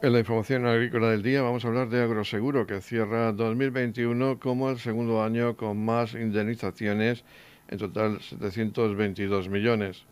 En 0.02 0.14
la 0.14 0.20
información 0.20 0.68
agrícola 0.68 1.10
del 1.10 1.24
día 1.24 1.42
vamos 1.42 1.66
a 1.66 1.70
hablar 1.70 1.90
de 1.90 2.04
Agroseguro, 2.04 2.68
que 2.68 2.80
cierra 2.82 3.32
2021 3.32 4.40
como 4.40 4.70
el 4.70 4.78
segundo 4.78 5.24
año 5.24 5.56
con 5.56 5.84
más 5.84 6.14
indemnizaciones, 6.14 7.24
en 7.70 7.80
total 7.80 8.22
722 8.22 9.50
millones. 9.50 10.06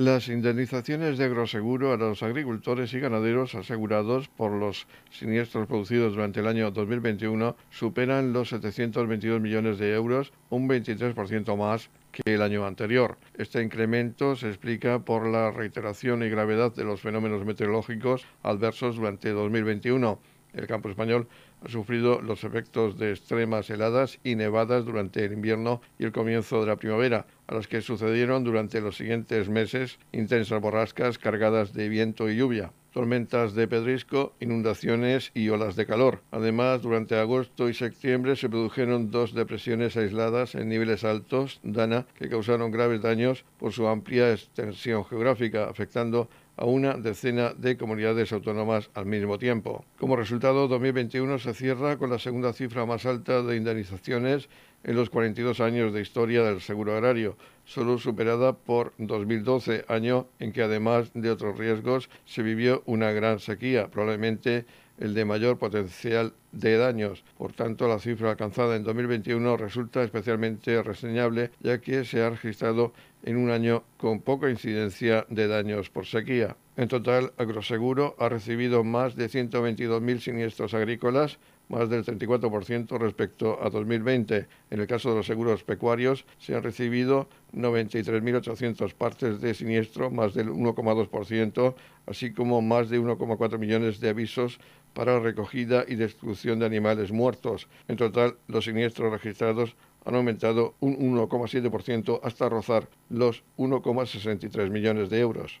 Las 0.00 0.28
indemnizaciones 0.28 1.18
de 1.18 1.26
agroseguro 1.26 1.92
a 1.92 1.98
los 1.98 2.22
agricultores 2.22 2.94
y 2.94 3.00
ganaderos 3.00 3.54
asegurados 3.54 4.28
por 4.28 4.50
los 4.50 4.86
siniestros 5.10 5.66
producidos 5.66 6.14
durante 6.14 6.40
el 6.40 6.46
año 6.46 6.70
2021 6.70 7.54
superan 7.68 8.32
los 8.32 8.48
722 8.48 9.42
millones 9.42 9.76
de 9.76 9.92
euros, 9.92 10.32
un 10.48 10.66
23% 10.70 11.54
más 11.54 11.90
que 12.12 12.22
el 12.32 12.40
año 12.40 12.64
anterior. 12.64 13.18
Este 13.36 13.62
incremento 13.62 14.36
se 14.36 14.48
explica 14.48 15.00
por 15.00 15.26
la 15.26 15.50
reiteración 15.50 16.22
y 16.22 16.30
gravedad 16.30 16.74
de 16.74 16.84
los 16.84 17.02
fenómenos 17.02 17.44
meteorológicos 17.44 18.24
adversos 18.42 18.96
durante 18.96 19.28
2021. 19.32 20.18
El 20.52 20.66
campo 20.66 20.88
español 20.88 21.28
ha 21.64 21.68
sufrido 21.68 22.20
los 22.20 22.44
efectos 22.44 22.98
de 22.98 23.10
extremas 23.10 23.70
heladas 23.70 24.18
y 24.24 24.34
nevadas 24.34 24.84
durante 24.84 25.24
el 25.24 25.32
invierno 25.32 25.80
y 25.98 26.04
el 26.04 26.12
comienzo 26.12 26.60
de 26.60 26.66
la 26.66 26.76
primavera, 26.76 27.26
a 27.46 27.54
las 27.54 27.68
que 27.68 27.82
sucedieron 27.82 28.44
durante 28.44 28.80
los 28.80 28.96
siguientes 28.96 29.48
meses 29.48 29.98
intensas 30.12 30.60
borrascas 30.60 31.18
cargadas 31.18 31.72
de 31.72 31.88
viento 31.88 32.28
y 32.28 32.36
lluvia 32.36 32.72
tormentas 32.92 33.54
de 33.54 33.68
pedrisco, 33.68 34.34
inundaciones 34.40 35.30
y 35.34 35.48
olas 35.48 35.76
de 35.76 35.86
calor. 35.86 36.22
Además, 36.30 36.82
durante 36.82 37.16
agosto 37.16 37.68
y 37.68 37.74
septiembre 37.74 38.36
se 38.36 38.48
produjeron 38.48 39.10
dos 39.10 39.34
depresiones 39.34 39.96
aisladas 39.96 40.54
en 40.54 40.68
niveles 40.68 41.04
altos, 41.04 41.60
Dana, 41.62 42.06
que 42.18 42.28
causaron 42.28 42.70
graves 42.70 43.02
daños 43.02 43.44
por 43.58 43.72
su 43.72 43.86
amplia 43.86 44.32
extensión 44.32 45.04
geográfica, 45.04 45.64
afectando 45.64 46.28
a 46.56 46.64
una 46.64 46.94
decena 46.94 47.54
de 47.54 47.76
comunidades 47.76 48.32
autónomas 48.32 48.90
al 48.94 49.06
mismo 49.06 49.38
tiempo. 49.38 49.84
Como 49.98 50.16
resultado, 50.16 50.68
2021 50.68 51.38
se 51.38 51.54
cierra 51.54 51.96
con 51.96 52.10
la 52.10 52.18
segunda 52.18 52.52
cifra 52.52 52.86
más 52.86 53.06
alta 53.06 53.42
de 53.42 53.56
indemnizaciones 53.56 54.48
en 54.84 54.96
los 54.96 55.10
42 55.10 55.60
años 55.60 55.92
de 55.92 56.00
historia 56.00 56.42
del 56.42 56.60
seguro 56.60 56.94
agrario, 56.94 57.36
solo 57.64 57.98
superada 57.98 58.54
por 58.54 58.92
2012, 58.98 59.84
año 59.88 60.28
en 60.38 60.52
que 60.52 60.62
además 60.62 61.10
de 61.14 61.30
otros 61.30 61.58
riesgos 61.58 62.08
se 62.24 62.42
vivió 62.42 62.82
una 62.86 63.12
gran 63.12 63.38
sequía, 63.38 63.88
probablemente 63.90 64.64
el 65.00 65.14
de 65.14 65.24
mayor 65.24 65.58
potencial 65.58 66.34
de 66.52 66.76
daños. 66.76 67.24
Por 67.36 67.52
tanto, 67.52 67.88
la 67.88 67.98
cifra 67.98 68.30
alcanzada 68.30 68.76
en 68.76 68.84
2021 68.84 69.56
resulta 69.56 70.02
especialmente 70.02 70.82
reseñable, 70.82 71.50
ya 71.60 71.80
que 71.80 72.04
se 72.04 72.22
ha 72.22 72.30
registrado 72.30 72.92
en 73.24 73.36
un 73.36 73.50
año 73.50 73.82
con 73.96 74.20
poca 74.20 74.50
incidencia 74.50 75.26
de 75.28 75.48
daños 75.48 75.90
por 75.90 76.06
sequía. 76.06 76.56
En 76.76 76.88
total, 76.88 77.32
Agroseguro 77.36 78.14
ha 78.18 78.28
recibido 78.28 78.84
más 78.84 79.16
de 79.16 79.28
122.000 79.28 80.20
siniestros 80.20 80.74
agrícolas, 80.74 81.38
más 81.70 81.88
del 81.88 82.04
34% 82.04 82.98
respecto 82.98 83.58
a 83.62 83.70
2020. 83.70 84.46
En 84.70 84.80
el 84.80 84.86
caso 84.88 85.10
de 85.10 85.16
los 85.16 85.26
seguros 85.26 85.62
pecuarios, 85.62 86.26
se 86.38 86.54
han 86.54 86.64
recibido 86.64 87.28
93.800 87.54 88.92
partes 88.94 89.40
de 89.40 89.54
siniestro, 89.54 90.10
más 90.10 90.34
del 90.34 90.48
1,2%, 90.48 91.74
así 92.06 92.32
como 92.32 92.60
más 92.60 92.90
de 92.90 93.00
1,4 93.00 93.58
millones 93.58 94.00
de 94.00 94.08
avisos 94.08 94.58
para 94.92 95.20
recogida 95.20 95.84
y 95.86 95.94
destrucción 95.94 96.58
de 96.58 96.66
animales 96.66 97.12
muertos. 97.12 97.68
En 97.86 97.96
total, 97.96 98.36
los 98.48 98.64
siniestros 98.64 99.12
registrados 99.12 99.76
han 100.04 100.16
aumentado 100.16 100.74
un 100.80 100.96
1,7% 100.96 102.20
hasta 102.24 102.48
rozar 102.48 102.88
los 103.08 103.44
1,63 103.58 104.70
millones 104.70 105.08
de 105.08 105.20
euros. 105.20 105.60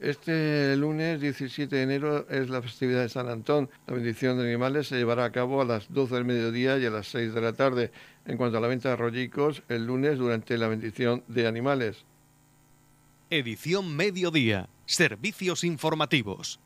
Este 0.00 0.74
lunes 0.76 1.20
17 1.20 1.76
de 1.76 1.82
enero 1.82 2.26
es 2.30 2.48
la 2.48 2.62
festividad 2.62 3.02
de 3.02 3.10
San 3.10 3.28
Antón. 3.28 3.68
La 3.86 3.92
bendición 3.92 4.38
de 4.38 4.44
animales 4.44 4.88
se 4.88 4.96
llevará 4.96 5.26
a 5.26 5.30
cabo 5.30 5.60
a 5.60 5.66
las 5.66 5.92
12 5.92 6.14
del 6.14 6.24
mediodía 6.24 6.78
y 6.78 6.86
a 6.86 6.90
las 6.90 7.08
6 7.08 7.34
de 7.34 7.40
la 7.42 7.52
tarde. 7.52 7.92
En 8.24 8.38
cuanto 8.38 8.56
a 8.56 8.60
la 8.62 8.68
venta 8.68 8.88
de 8.88 8.96
rollicos, 8.96 9.62
el 9.68 9.84
lunes 9.84 10.16
durante 10.16 10.56
la 10.56 10.68
bendición 10.68 11.22
de 11.28 11.46
animales. 11.46 12.06
Edición 13.28 13.94
Mediodía. 13.94 14.70
Servicios 14.86 15.64
informativos. 15.64 16.60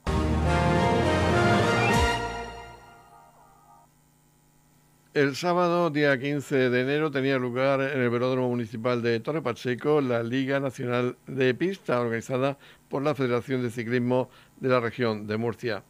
El 5.15 5.37
sábado, 5.37 5.91
día 5.91 6.19
15 6.19 6.71
de 6.71 6.81
enero, 6.81 7.09
tenía 7.09 7.39
lugar 7.39 7.81
en 7.81 8.01
el 8.01 8.11
Velódromo 8.11 8.49
Municipal 8.49 9.01
de 9.01 9.21
Torre 9.21 9.43
Pacheco 9.43 10.01
la 10.01 10.25
Liga 10.25 10.59
Nacional 10.59 11.17
de 11.29 11.55
Pista, 11.55 12.01
organizada 12.01 12.59
por 12.89 13.05
la 13.05 13.15
Federación 13.15 13.63
de 13.63 13.71
Ciclismo 13.71 14.29
de 14.59 14.71
la 14.71 14.81
región 14.81 15.29
de 15.29 15.37
Murcia. 15.37 15.85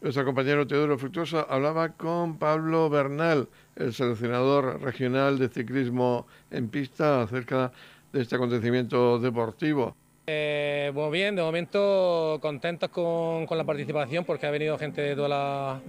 Nuestro 0.00 0.24
compañero 0.24 0.66
Teodoro 0.66 0.98
Fructuoso 0.98 1.46
hablaba 1.48 1.90
con 1.90 2.38
Pablo 2.38 2.90
Bernal, 2.90 3.46
el 3.76 3.94
seleccionador 3.94 4.82
regional 4.82 5.38
de 5.38 5.48
ciclismo 5.48 6.26
en 6.50 6.68
pista, 6.68 7.22
acerca 7.22 7.70
de 8.12 8.22
este 8.22 8.34
acontecimiento 8.34 9.20
deportivo. 9.20 9.94
Eh, 10.26 10.90
bueno, 10.92 11.12
bien, 11.12 11.36
de 11.36 11.42
momento 11.42 12.40
contentos 12.42 12.90
con, 12.90 13.46
con 13.46 13.58
la 13.58 13.62
participación 13.62 14.24
porque 14.24 14.46
ha 14.46 14.50
venido 14.50 14.76
gente 14.76 15.02
de 15.02 15.14
toda 15.14 15.28
la 15.28 15.80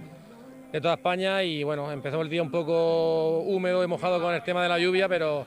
de 0.72 0.80
toda 0.80 0.94
España 0.94 1.42
y 1.42 1.64
bueno, 1.64 1.90
empezó 1.90 2.20
el 2.20 2.28
día 2.28 2.42
un 2.42 2.50
poco 2.50 3.40
húmedo 3.40 3.82
y 3.82 3.86
mojado 3.86 4.20
con 4.20 4.34
el 4.34 4.42
tema 4.42 4.62
de 4.62 4.68
la 4.68 4.78
lluvia, 4.78 5.08
pero 5.08 5.46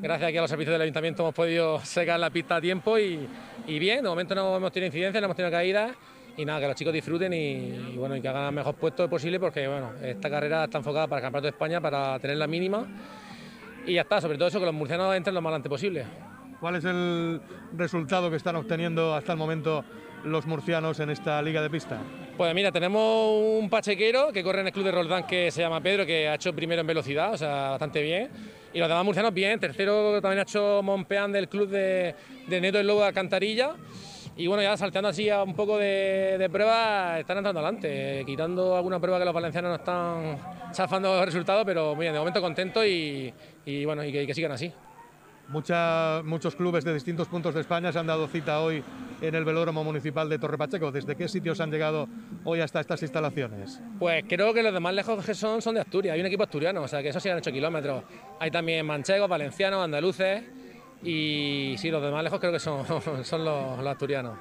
gracias 0.00 0.28
aquí 0.28 0.38
a 0.38 0.40
los 0.40 0.50
servicios 0.50 0.72
del 0.72 0.82
ayuntamiento 0.82 1.22
hemos 1.22 1.34
podido 1.34 1.78
secar 1.80 2.18
la 2.18 2.30
pista 2.30 2.56
a 2.56 2.60
tiempo 2.60 2.98
y, 2.98 3.28
bien, 3.66 4.02
de 4.02 4.08
momento 4.08 4.34
no 4.34 4.56
hemos 4.56 4.72
tenido 4.72 4.88
incidencias, 4.88 5.20
no 5.20 5.26
hemos 5.26 5.36
tenido 5.36 5.52
caídas 5.52 5.92
y 6.36 6.44
nada, 6.44 6.60
que 6.60 6.66
los 6.66 6.76
chicos 6.76 6.92
disfruten 6.92 7.32
y, 7.32 7.96
bueno, 7.96 8.16
y 8.16 8.20
que 8.20 8.28
hagan 8.28 8.48
el 8.48 8.52
mejor 8.52 8.74
puesto 8.74 9.08
posible 9.08 9.38
porque 9.38 9.68
bueno, 9.68 9.92
esta 10.02 10.28
carrera 10.28 10.64
está 10.64 10.78
enfocada 10.78 11.06
para 11.06 11.20
el 11.20 11.22
Campeonato 11.22 11.46
de 11.46 11.50
España, 11.50 11.80
para 11.80 12.18
tener 12.18 12.36
la 12.36 12.46
mínima 12.46 12.86
y 13.86 13.94
ya 13.94 14.02
está, 14.02 14.20
sobre 14.20 14.36
todo 14.36 14.48
eso, 14.48 14.58
que 14.58 14.66
los 14.66 14.74
murcianos 14.74 15.14
entren 15.14 15.34
lo 15.34 15.40
más 15.40 15.50
adelante 15.50 15.68
posible. 15.68 16.04
¿Cuál 16.58 16.76
es 16.76 16.84
el 16.84 17.40
resultado 17.76 18.30
que 18.30 18.36
están 18.36 18.56
obteniendo 18.56 19.14
hasta 19.14 19.32
el 19.32 19.38
momento 19.38 19.84
los 20.24 20.44
murcianos 20.46 20.98
en 20.98 21.10
esta 21.10 21.40
liga 21.40 21.62
de 21.62 21.70
pista? 21.70 22.00
Pues 22.36 22.54
mira, 22.54 22.70
tenemos 22.70 23.32
un 23.58 23.70
pachequero 23.70 24.30
que 24.30 24.42
corre 24.42 24.60
en 24.60 24.66
el 24.66 24.72
club 24.72 24.84
de 24.84 24.92
Roldán 24.92 25.26
que 25.26 25.50
se 25.50 25.62
llama 25.62 25.80
Pedro, 25.80 26.04
que 26.04 26.28
ha 26.28 26.34
hecho 26.34 26.54
primero 26.54 26.82
en 26.82 26.86
velocidad, 26.86 27.32
o 27.32 27.38
sea, 27.38 27.70
bastante 27.70 28.02
bien. 28.02 28.28
Y 28.74 28.78
los 28.78 28.88
demás 28.88 29.06
murcianos 29.06 29.32
bien. 29.32 29.58
Tercero 29.58 30.20
también 30.20 30.40
ha 30.40 30.42
hecho 30.42 30.82
Monpeán 30.82 31.32
del 31.32 31.48
club 31.48 31.70
de, 31.70 32.14
de 32.46 32.60
Neto 32.60 32.76
del 32.76 32.88
Lobo 32.88 33.00
de 33.00 33.06
Alcantarilla. 33.06 33.74
y 34.36 34.46
bueno, 34.48 34.62
ya 34.62 34.76
salteando 34.76 35.08
así 35.08 35.30
a 35.30 35.42
un 35.42 35.54
poco 35.54 35.78
de, 35.78 36.36
de 36.38 36.50
pruebas, 36.50 37.20
están 37.20 37.38
entrando 37.38 37.60
adelante, 37.60 38.22
quitando 38.26 38.76
alguna 38.76 39.00
prueba 39.00 39.18
que 39.18 39.24
los 39.24 39.32
valencianos 39.32 39.70
no 39.70 39.76
están 39.76 40.72
chafando 40.72 41.24
resultados, 41.24 41.64
pero 41.64 41.94
muy 41.94 42.04
bien, 42.04 42.12
de 42.12 42.18
momento 42.18 42.42
contento 42.42 42.84
y, 42.84 43.32
bueno, 43.86 44.04
y 44.04 44.12
que, 44.12 44.34
sigan 44.34 44.52
así. 44.52 44.70
Muchos 45.48 46.56
clubes 46.56 46.84
de 46.84 46.94
distintos 46.94 47.28
puntos 47.28 47.54
de 47.54 47.60
España 47.60 47.92
se 47.92 47.98
han 47.98 48.06
dado 48.06 48.26
cita 48.28 48.60
hoy 48.60 48.82
en 49.20 49.34
el 49.34 49.44
velódromo 49.44 49.84
municipal 49.84 50.28
de 50.28 50.38
Torre 50.38 50.58
Pacheco. 50.58 50.90
¿Desde 50.92 51.16
qué 51.16 51.28
sitios 51.28 51.60
han 51.60 51.70
llegado 51.70 52.08
hoy 52.44 52.60
hasta 52.60 52.80
estas 52.80 53.02
instalaciones? 53.02 53.80
Pues 53.98 54.24
creo 54.28 54.52
que 54.52 54.62
los 54.62 54.72
demás 54.72 54.94
lejos 54.94 55.24
que 55.24 55.34
son 55.34 55.62
son 55.62 55.74
de 55.74 55.80
Asturias. 55.80 56.14
Hay 56.14 56.20
un 56.20 56.26
equipo 56.26 56.42
asturiano, 56.42 56.82
o 56.82 56.88
sea 56.88 57.02
que 57.02 57.08
eso 57.08 57.20
sí 57.20 57.28
han 57.28 57.38
hecho 57.38 57.52
kilómetros. 57.52 58.04
Hay 58.40 58.50
también 58.50 58.84
manchegos, 58.84 59.28
valencianos, 59.28 59.82
andaluces 59.82 60.42
y 61.02 61.74
sí, 61.78 61.90
los 61.90 62.02
demás 62.02 62.24
lejos 62.24 62.40
creo 62.40 62.52
que 62.52 62.60
son, 62.60 62.84
son 63.24 63.44
los, 63.44 63.86
asturianos. 63.86 64.38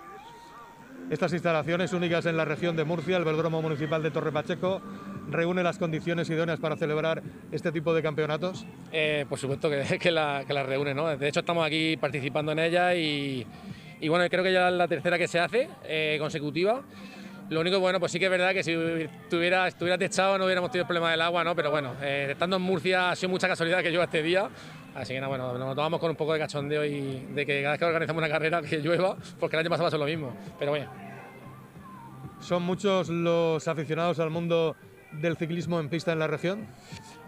Estas 1.09 1.33
instalaciones 1.33 1.93
únicas 1.93 2.25
en 2.25 2.35
la 2.35 2.45
región 2.45 2.75
de 2.75 2.83
Murcia, 2.83 3.17
el 3.17 3.23
velódromo 3.23 3.61
municipal 3.61 4.01
de 4.01 4.09
Torre 4.09 4.31
Pacheco, 4.31 4.81
reúne 5.29 5.63
las 5.63 5.77
condiciones 5.77 6.29
idóneas 6.29 6.59
para 6.59 6.75
celebrar 6.75 7.21
este 7.51 7.71
tipo 7.71 7.93
de 7.93 8.01
campeonatos? 8.01 8.65
Eh, 8.91 9.25
por 9.29 9.39
supuesto 9.39 9.69
que, 9.69 9.97
que, 9.99 10.11
la, 10.11 10.43
que 10.47 10.63
reúne, 10.63 10.93
¿no? 10.93 11.15
De 11.15 11.27
hecho 11.27 11.41
estamos 11.41 11.65
aquí 11.65 11.97
participando 11.97 12.51
en 12.51 12.59
ella 12.59 12.95
y, 12.95 13.45
y 13.99 14.07
bueno, 14.07 14.27
creo 14.29 14.43
que 14.43 14.53
ya 14.53 14.69
es 14.69 14.75
la 14.75 14.87
tercera 14.87 15.17
que 15.17 15.27
se 15.27 15.39
hace 15.39 15.69
eh, 15.83 16.17
consecutiva. 16.19 16.81
Lo 17.49 17.61
único 17.61 17.79
bueno, 17.79 17.99
pues 17.99 18.11
sí 18.11 18.17
que 18.17 18.25
es 18.25 18.31
verdad 18.31 18.53
que 18.53 18.63
si 18.63 18.71
estuviera, 18.71 19.67
estuviera 19.67 19.97
techado 19.99 20.37
no 20.37 20.45
hubiéramos 20.45 20.71
tenido 20.71 20.83
el 20.83 20.87
problema 20.87 21.11
del 21.11 21.21
agua, 21.21 21.43
¿no? 21.43 21.55
Pero 21.55 21.69
bueno, 21.69 21.93
eh, 22.01 22.29
estando 22.31 22.55
en 22.55 22.61
Murcia 22.63 23.11
ha 23.11 23.15
sido 23.15 23.29
mucha 23.29 23.47
casualidad 23.47 23.83
que 23.83 23.89
llueva 23.89 24.05
este 24.05 24.23
día. 24.23 24.49
Así 24.95 25.13
que 25.13 25.19
nada, 25.19 25.27
bueno, 25.27 25.57
nos 25.57 25.75
tomamos 25.75 25.99
con 25.99 26.09
un 26.09 26.15
poco 26.15 26.33
de 26.33 26.39
cachondeo 26.39 26.83
y 26.85 27.27
de 27.33 27.45
que 27.45 27.61
cada 27.61 27.73
vez 27.73 27.79
que 27.79 27.85
organizamos 27.85 28.19
una 28.23 28.29
carrera 28.29 28.61
que 28.61 28.79
llueva, 28.79 29.15
porque 29.39 29.57
el 29.57 29.59
año 29.59 29.69
pasado 29.69 29.87
pasó 29.87 29.97
lo 29.97 30.05
mismo. 30.05 30.35
Pero 30.57 30.71
bueno. 30.71 30.89
¿Son 32.39 32.63
muchos 32.63 33.09
los 33.09 33.67
aficionados 33.67 34.19
al 34.19 34.29
mundo 34.29 34.75
del 35.21 35.37
ciclismo 35.37 35.79
en 35.79 35.89
pista 35.89 36.11
en 36.11 36.19
la 36.19 36.27
región? 36.27 36.65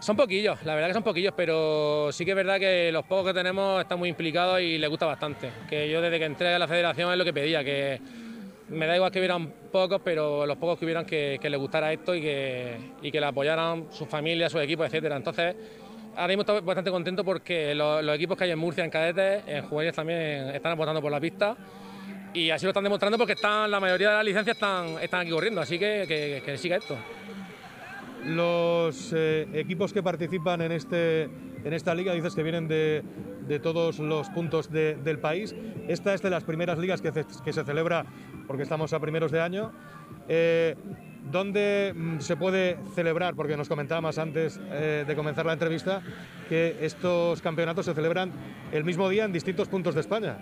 Son 0.00 0.16
poquillos, 0.16 0.62
la 0.64 0.74
verdad 0.74 0.88
que 0.88 0.94
son 0.94 1.02
poquillos, 1.02 1.34
pero 1.36 2.10
sí 2.12 2.24
que 2.24 2.30
es 2.30 2.36
verdad 2.36 2.58
que 2.58 2.92
los 2.92 3.04
pocos 3.04 3.26
que 3.26 3.34
tenemos 3.34 3.80
están 3.80 3.98
muy 3.98 4.08
implicados 4.08 4.60
y 4.60 4.78
les 4.78 4.88
gusta 4.88 5.06
bastante. 5.06 5.50
Que 5.68 5.90
yo 5.90 6.00
desde 6.00 6.18
que 6.18 6.24
entré 6.24 6.54
a 6.54 6.58
la 6.58 6.68
federación 6.68 7.10
es 7.10 7.18
lo 7.18 7.24
que 7.24 7.32
pedía, 7.32 7.64
que 7.64 8.00
me 8.68 8.86
da 8.86 8.94
igual 8.94 9.10
que 9.10 9.18
hubieran 9.18 9.52
pocos, 9.72 10.00
pero 10.04 10.46
los 10.46 10.56
pocos 10.56 10.78
que 10.78 10.84
hubieran 10.84 11.04
que, 11.04 11.40
les 11.42 11.58
gustara 11.58 11.92
esto 11.92 12.14
y 12.14 12.20
que, 12.20 12.76
y 13.02 13.10
que 13.10 13.20
le 13.20 13.26
apoyaran 13.26 13.86
sus 13.90 14.06
familias, 14.06 14.52
sus 14.52 14.60
equipos, 14.60 14.86
etcétera. 14.86 15.16
Entonces, 15.16 15.56
ahora 16.14 16.28
mismo 16.28 16.42
estoy 16.42 16.60
bastante 16.60 16.90
contento 16.90 17.24
porque 17.24 17.74
los, 17.74 18.06
equipos 18.14 18.36
que 18.36 18.44
hay 18.44 18.50
en 18.50 18.58
Murcia, 18.58 18.84
en 18.84 18.90
cadetes, 18.90 19.42
en 19.46 19.64
juveniles 19.64 19.96
también 19.96 20.50
están 20.50 20.72
apostando 20.72 21.00
por 21.00 21.10
la 21.10 21.20
pista 21.20 21.56
y 22.34 22.50
así 22.50 22.66
lo 22.66 22.70
están 22.70 22.84
demostrando 22.84 23.18
porque 23.18 23.32
están, 23.32 23.70
la 23.70 23.80
mayoría 23.80 24.10
de 24.10 24.14
las 24.16 24.24
licencias 24.24 24.56
están, 24.56 24.98
están 25.00 25.22
aquí 25.22 25.30
corriendo, 25.30 25.60
así 25.60 25.78
que, 25.78 26.04
que, 26.06 26.42
que 26.44 26.58
siga 26.58 26.76
esto 26.76 26.96
los 28.24 29.12
eh, 29.12 29.48
equipos 29.54 29.92
que 29.92 30.02
participan 30.02 30.60
en, 30.60 30.72
este, 30.72 31.24
en 31.24 31.72
esta 31.72 31.94
liga, 31.94 32.12
dices 32.12 32.34
que 32.34 32.42
vienen 32.42 32.68
de, 32.68 33.02
de 33.48 33.58
todos 33.58 33.98
los 33.98 34.28
puntos 34.28 34.70
del 34.70 35.18
país. 35.18 35.54
Esta 35.88 36.14
es 36.14 36.22
de 36.22 36.30
las 36.30 36.44
primeras 36.44 36.78
ligas 36.78 37.00
que, 37.00 37.52
se 37.52 37.64
celebra 37.64 38.04
porque 38.46 38.62
estamos 38.62 38.92
a 38.92 39.00
primeros 39.00 39.32
de 39.32 39.40
año. 39.40 39.72
Eh, 40.28 40.76
¿Dónde 41.32 41.92
mm, 41.94 42.20
se 42.20 42.36
puede 42.36 42.78
celebrar? 42.94 43.34
Porque 43.34 43.56
nos 43.56 43.68
comentábamos 43.68 44.18
antes 44.18 44.60
eh, 44.70 45.04
de 45.06 45.16
comenzar 45.16 45.46
la 45.46 45.54
entrevista 45.54 46.02
que 46.48 46.76
estos 46.80 47.42
campeonatos 47.42 47.86
se 47.86 47.94
celebran 47.94 48.32
el 48.70 48.84
mismo 48.84 49.08
día 49.08 49.24
en 49.24 49.32
distintos 49.32 49.68
puntos 49.68 49.94
de 49.94 50.02
España. 50.02 50.38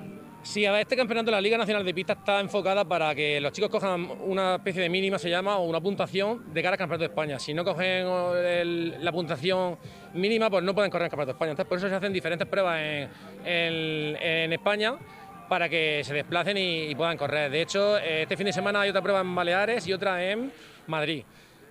Sí, 0.47 0.65
a 0.65 0.71
ver, 0.71 0.83
este 0.83 0.97
campeonato 0.97 1.27
de 1.27 1.33
la 1.33 1.41
Liga 1.41 1.59
Nacional 1.59 1.85
de 1.85 1.93
Pista 1.93 2.13
está 2.13 2.39
enfocada 2.39 2.85
para 2.85 3.13
que 3.17 3.41
los 3.41 3.51
chicos 3.51 3.69
cojan 3.69 4.09
una 4.25 4.55
especie 4.55 4.81
de 4.81 4.89
mínima, 4.89 5.19
se 5.19 5.29
llama, 5.29 5.57
o 5.59 5.65
una 5.65 5.81
puntuación 5.81 6.55
de 6.55 6.63
cara 6.63 6.75
al 6.75 6.79
Campeonato 6.79 7.01
de 7.03 7.09
España. 7.09 7.39
Si 7.41 7.53
no 7.53 7.65
cogen 7.65 9.05
la 9.05 9.11
puntuación 9.11 9.77
mínima, 10.15 10.49
pues 10.49 10.63
no 10.63 10.73
pueden 10.73 10.89
correr 10.89 11.07
el 11.07 11.11
Campeonato 11.11 11.33
de 11.33 11.37
España. 11.37 11.51
Entonces, 11.51 11.69
por 11.69 11.79
eso 11.79 11.89
se 11.89 11.95
hacen 11.97 12.13
diferentes 12.13 12.47
pruebas 12.47 12.81
en, 13.45 14.53
España 14.53 14.95
para 15.49 15.69
que 15.69 16.03
se 16.05 16.15
desplacen 16.15 16.57
y, 16.57 16.95
puedan 16.95 17.17
correr. 17.17 17.51
De 17.51 17.63
hecho, 17.63 17.99
este 17.99 18.37
fin 18.37 18.47
de 18.47 18.53
semana 18.53 18.83
hay 18.83 18.91
otra 18.91 19.03
prueba 19.03 19.23
en 19.23 19.35
Baleares 19.35 19.85
y 19.89 19.93
otra 19.93 20.25
en 20.25 20.53
Madrid. 20.87 21.25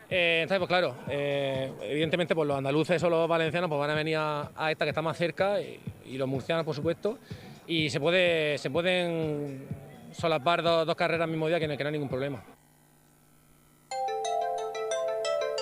Eh, 0.10 0.42
entonces, 0.44 0.60
pues 0.60 0.68
claro, 0.68 0.98
eh, 1.10 1.72
evidentemente 1.82 2.36
pues 2.36 2.46
los 2.46 2.58
andaluces 2.58 3.02
o 3.02 3.10
los 3.10 3.28
valencianos 3.28 3.70
pues 3.70 3.80
van 3.80 3.90
a 3.90 3.96
venir 3.96 4.18
a, 4.20 4.52
esta 4.70 4.84
que 4.84 4.90
está 4.90 5.02
más 5.02 5.18
cerca 5.18 5.62
y 5.62 6.18
los 6.18 6.28
murcianos, 6.28 6.66
por 6.66 6.76
supuesto 6.76 7.18
y 7.68 7.90
se, 7.90 8.00
puede, 8.00 8.58
se 8.58 8.70
pueden 8.70 9.68
solapar 10.12 10.64
dos, 10.64 10.96
carreras 10.96 11.26
al 11.26 11.32
mismo 11.32 11.48
día 11.48 11.60
que 11.60 11.68
no, 11.68 11.78
que 11.78 11.84
no 11.84 11.88
hay 11.88 11.94
ningún 11.94 12.10
problema. 12.10 12.44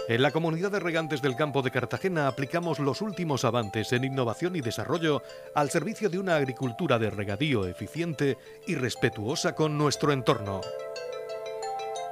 En 0.09 0.21
la 0.21 0.31
comunidad 0.31 0.69
de 0.69 0.81
regantes 0.81 1.21
del 1.21 1.37
campo 1.37 1.61
de 1.61 1.71
Cartagena 1.71 2.27
aplicamos 2.27 2.79
los 2.79 3.01
últimos 3.01 3.45
avances 3.45 3.93
en 3.93 4.03
innovación 4.03 4.53
y 4.57 4.61
desarrollo 4.61 5.23
al 5.55 5.69
servicio 5.69 6.09
de 6.09 6.19
una 6.19 6.35
agricultura 6.35 6.99
de 6.99 7.09
regadío 7.09 7.65
eficiente 7.65 8.37
y 8.67 8.75
respetuosa 8.75 9.55
con 9.55 9.77
nuestro 9.77 10.11
entorno. 10.11 10.59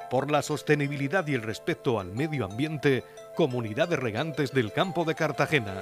Por 0.09 0.31
la 0.31 0.41
sostenibilidad 0.41 1.27
y 1.27 1.33
el 1.33 1.41
respeto 1.41 1.99
al 1.99 2.13
medio 2.13 2.45
ambiente, 2.45 3.03
Comunidad 3.35 3.89
de 3.89 3.97
Regantes 3.97 4.51
del 4.51 4.71
Campo 4.71 5.03
de 5.03 5.15
Cartagena. 5.15 5.81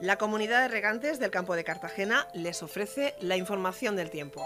La 0.00 0.16
comunidad 0.16 0.62
de 0.62 0.68
regantes 0.68 1.20
del 1.20 1.30
campo 1.30 1.54
de 1.54 1.62
Cartagena 1.62 2.26
les 2.32 2.62
ofrece 2.62 3.14
la 3.20 3.36
información 3.36 3.96
del 3.96 4.08
tiempo. 4.08 4.42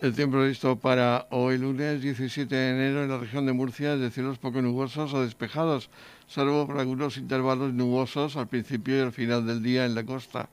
El 0.00 0.14
tiempo 0.14 0.38
listo 0.38 0.76
para 0.76 1.26
hoy 1.30 1.58
lunes 1.58 2.00
17 2.02 2.54
de 2.54 2.70
enero 2.70 3.02
en 3.02 3.10
la 3.10 3.18
región 3.18 3.46
de 3.46 3.52
Murcia 3.52 3.94
es 3.94 4.00
de 4.00 4.12
cielos 4.12 4.38
poco 4.38 4.62
nubosos 4.62 5.12
o 5.12 5.22
despejados, 5.22 5.90
salvo 6.28 6.68
por 6.68 6.78
algunos 6.78 7.16
intervalos 7.16 7.72
nubosos 7.72 8.36
al 8.36 8.46
principio 8.46 8.96
y 8.96 9.00
al 9.00 9.12
final 9.12 9.44
del 9.44 9.60
día 9.60 9.86
en 9.86 9.96
la 9.96 10.04
costa. 10.04 10.50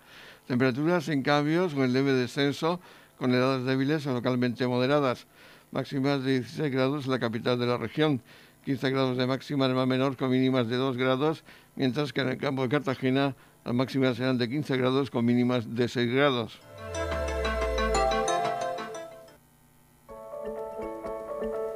Temperaturas 0.47 1.09
en 1.09 1.21
cambios 1.21 1.75
o 1.75 1.83
en 1.83 1.93
leve 1.93 2.13
descenso 2.13 2.79
con 3.19 3.35
heladas 3.35 3.65
débiles 3.65 4.07
o 4.07 4.13
localmente 4.13 4.65
moderadas 4.65 5.27
máximas 5.71 6.23
de 6.23 6.39
16 6.39 6.71
grados 6.71 7.05
en 7.05 7.11
la 7.11 7.19
capital 7.19 7.59
de 7.59 7.65
la 7.65 7.77
región, 7.77 8.21
15 8.65 8.89
grados 8.89 9.17
de 9.17 9.27
máxima 9.27 9.65
en 9.65 9.71
el 9.71 9.77
mar 9.77 9.87
menor 9.87 10.17
con 10.17 10.31
mínimas 10.31 10.67
de 10.67 10.75
2 10.77 10.97
grados, 10.97 11.43
mientras 11.75 12.13
que 12.13 12.21
en 12.21 12.29
el 12.29 12.37
campo 12.37 12.63
de 12.63 12.69
Cartagena 12.69 13.35
las 13.63 13.73
máximas 13.73 14.17
serán 14.17 14.37
de 14.37 14.49
15 14.49 14.77
grados 14.77 15.11
con 15.11 15.25
mínimas 15.25 15.75
de 15.75 15.87
6 15.87 16.11
grados. 16.11 16.59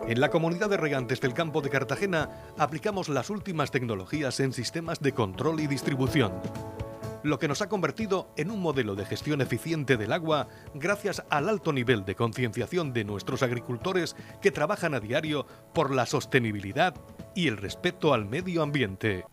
En 0.08 0.20
la 0.20 0.30
comunidad 0.30 0.72
de 0.72 0.78
regantes 0.78 1.22
del 1.22 1.36
campo 1.36 1.62
de 1.62 1.70
Cartagena 1.70 2.30
aplicamos 2.58 3.10
las 3.10 3.30
últimas 3.30 3.70
tecnologías 3.70 4.40
en 4.40 4.54
sistemas 4.54 5.00
de 5.02 5.14
control 5.14 5.60
y 5.60 5.68
distribución 5.68 6.32
lo 7.24 7.40
que 7.40 7.48
nos 7.48 7.62
ha 7.62 7.70
convertido 7.70 8.32
en 8.38 8.52
un 8.52 8.62
modelo 8.62 8.96
de 8.96 9.06
gestión 9.06 9.42
eficiente 9.42 9.98
del 9.98 10.14
agua 10.14 10.48
gracias 10.74 11.24
al 11.30 11.50
alto 11.50 11.74
nivel 11.74 12.06
de 12.06 12.16
concienciación 12.16 12.94
de 12.94 13.04
nuestros 13.04 13.44
agricultores 13.44 14.16
que 14.42 14.52
trabajan 14.52 14.94
a 14.94 15.00
diario 15.00 15.46
por 15.74 15.94
la 15.94 16.06
sostenibilidad 16.06 16.96
y 17.36 17.48
el 17.48 17.58
respeto 17.58 18.14
al 18.14 18.26
medio 18.26 18.64
ambiente. 18.64 19.26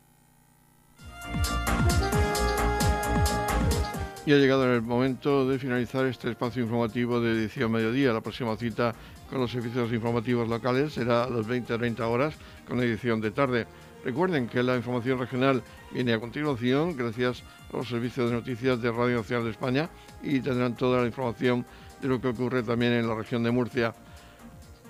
Y 4.26 4.32
ha 4.32 4.38
llegado 4.38 4.74
el 4.74 4.82
momento 4.82 5.48
de 5.48 5.56
finalizar 5.56 6.04
este 6.06 6.30
espacio 6.30 6.60
informativo 6.60 7.20
de 7.20 7.30
edición 7.30 7.70
mediodía. 7.70 8.12
La 8.12 8.20
próxima 8.20 8.56
cita 8.56 8.92
con 9.30 9.40
los 9.40 9.52
servicios 9.52 9.92
informativos 9.92 10.48
locales 10.48 10.94
será 10.94 11.24
a 11.24 11.30
las 11.30 11.46
20-30 11.46 12.00
horas 12.00 12.34
con 12.66 12.80
edición 12.80 13.20
de 13.20 13.30
tarde. 13.30 13.66
Recuerden 14.04 14.48
que 14.48 14.64
la 14.64 14.76
información 14.76 15.20
regional 15.20 15.62
viene 15.92 16.12
a 16.12 16.20
continuación 16.20 16.96
gracias 16.96 17.42
a 17.72 17.76
los 17.76 17.88
servicios 17.88 18.30
de 18.30 18.36
noticias 18.36 18.80
de 18.80 18.90
Radio 18.90 19.18
Nacional 19.18 19.44
de 19.44 19.50
España 19.50 19.90
y 20.22 20.40
tendrán 20.40 20.76
toda 20.76 21.00
la 21.00 21.06
información 21.06 21.64
de 22.00 22.08
lo 22.08 22.20
que 22.20 22.28
ocurre 22.28 22.62
también 22.62 22.92
en 22.92 23.08
la 23.08 23.14
región 23.14 23.42
de 23.42 23.50
Murcia. 23.50 23.94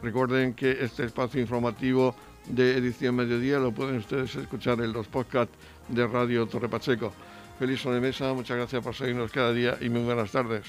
Recuerden 0.02 0.54
que 0.54 0.84
este 0.84 1.04
espacio 1.04 1.40
informativo 1.40 2.14
de 2.48 2.76
edición 2.76 3.16
mediodía 3.16 3.58
lo 3.58 3.72
pueden 3.72 3.96
ustedes 3.96 4.34
escuchar 4.36 4.80
en 4.80 4.92
los 4.92 5.06
podcasts 5.08 5.56
de 5.88 6.06
Radio 6.06 6.46
Torre 6.46 6.68
Pacheco. 6.68 7.12
Feliz 7.58 7.80
sobremesa, 7.80 8.32
muchas 8.34 8.56
gracias 8.56 8.82
por 8.82 8.94
seguirnos 8.94 9.32
cada 9.32 9.52
día 9.52 9.78
y 9.80 9.88
muy 9.88 10.02
buenas 10.02 10.30
tardes. 10.30 10.64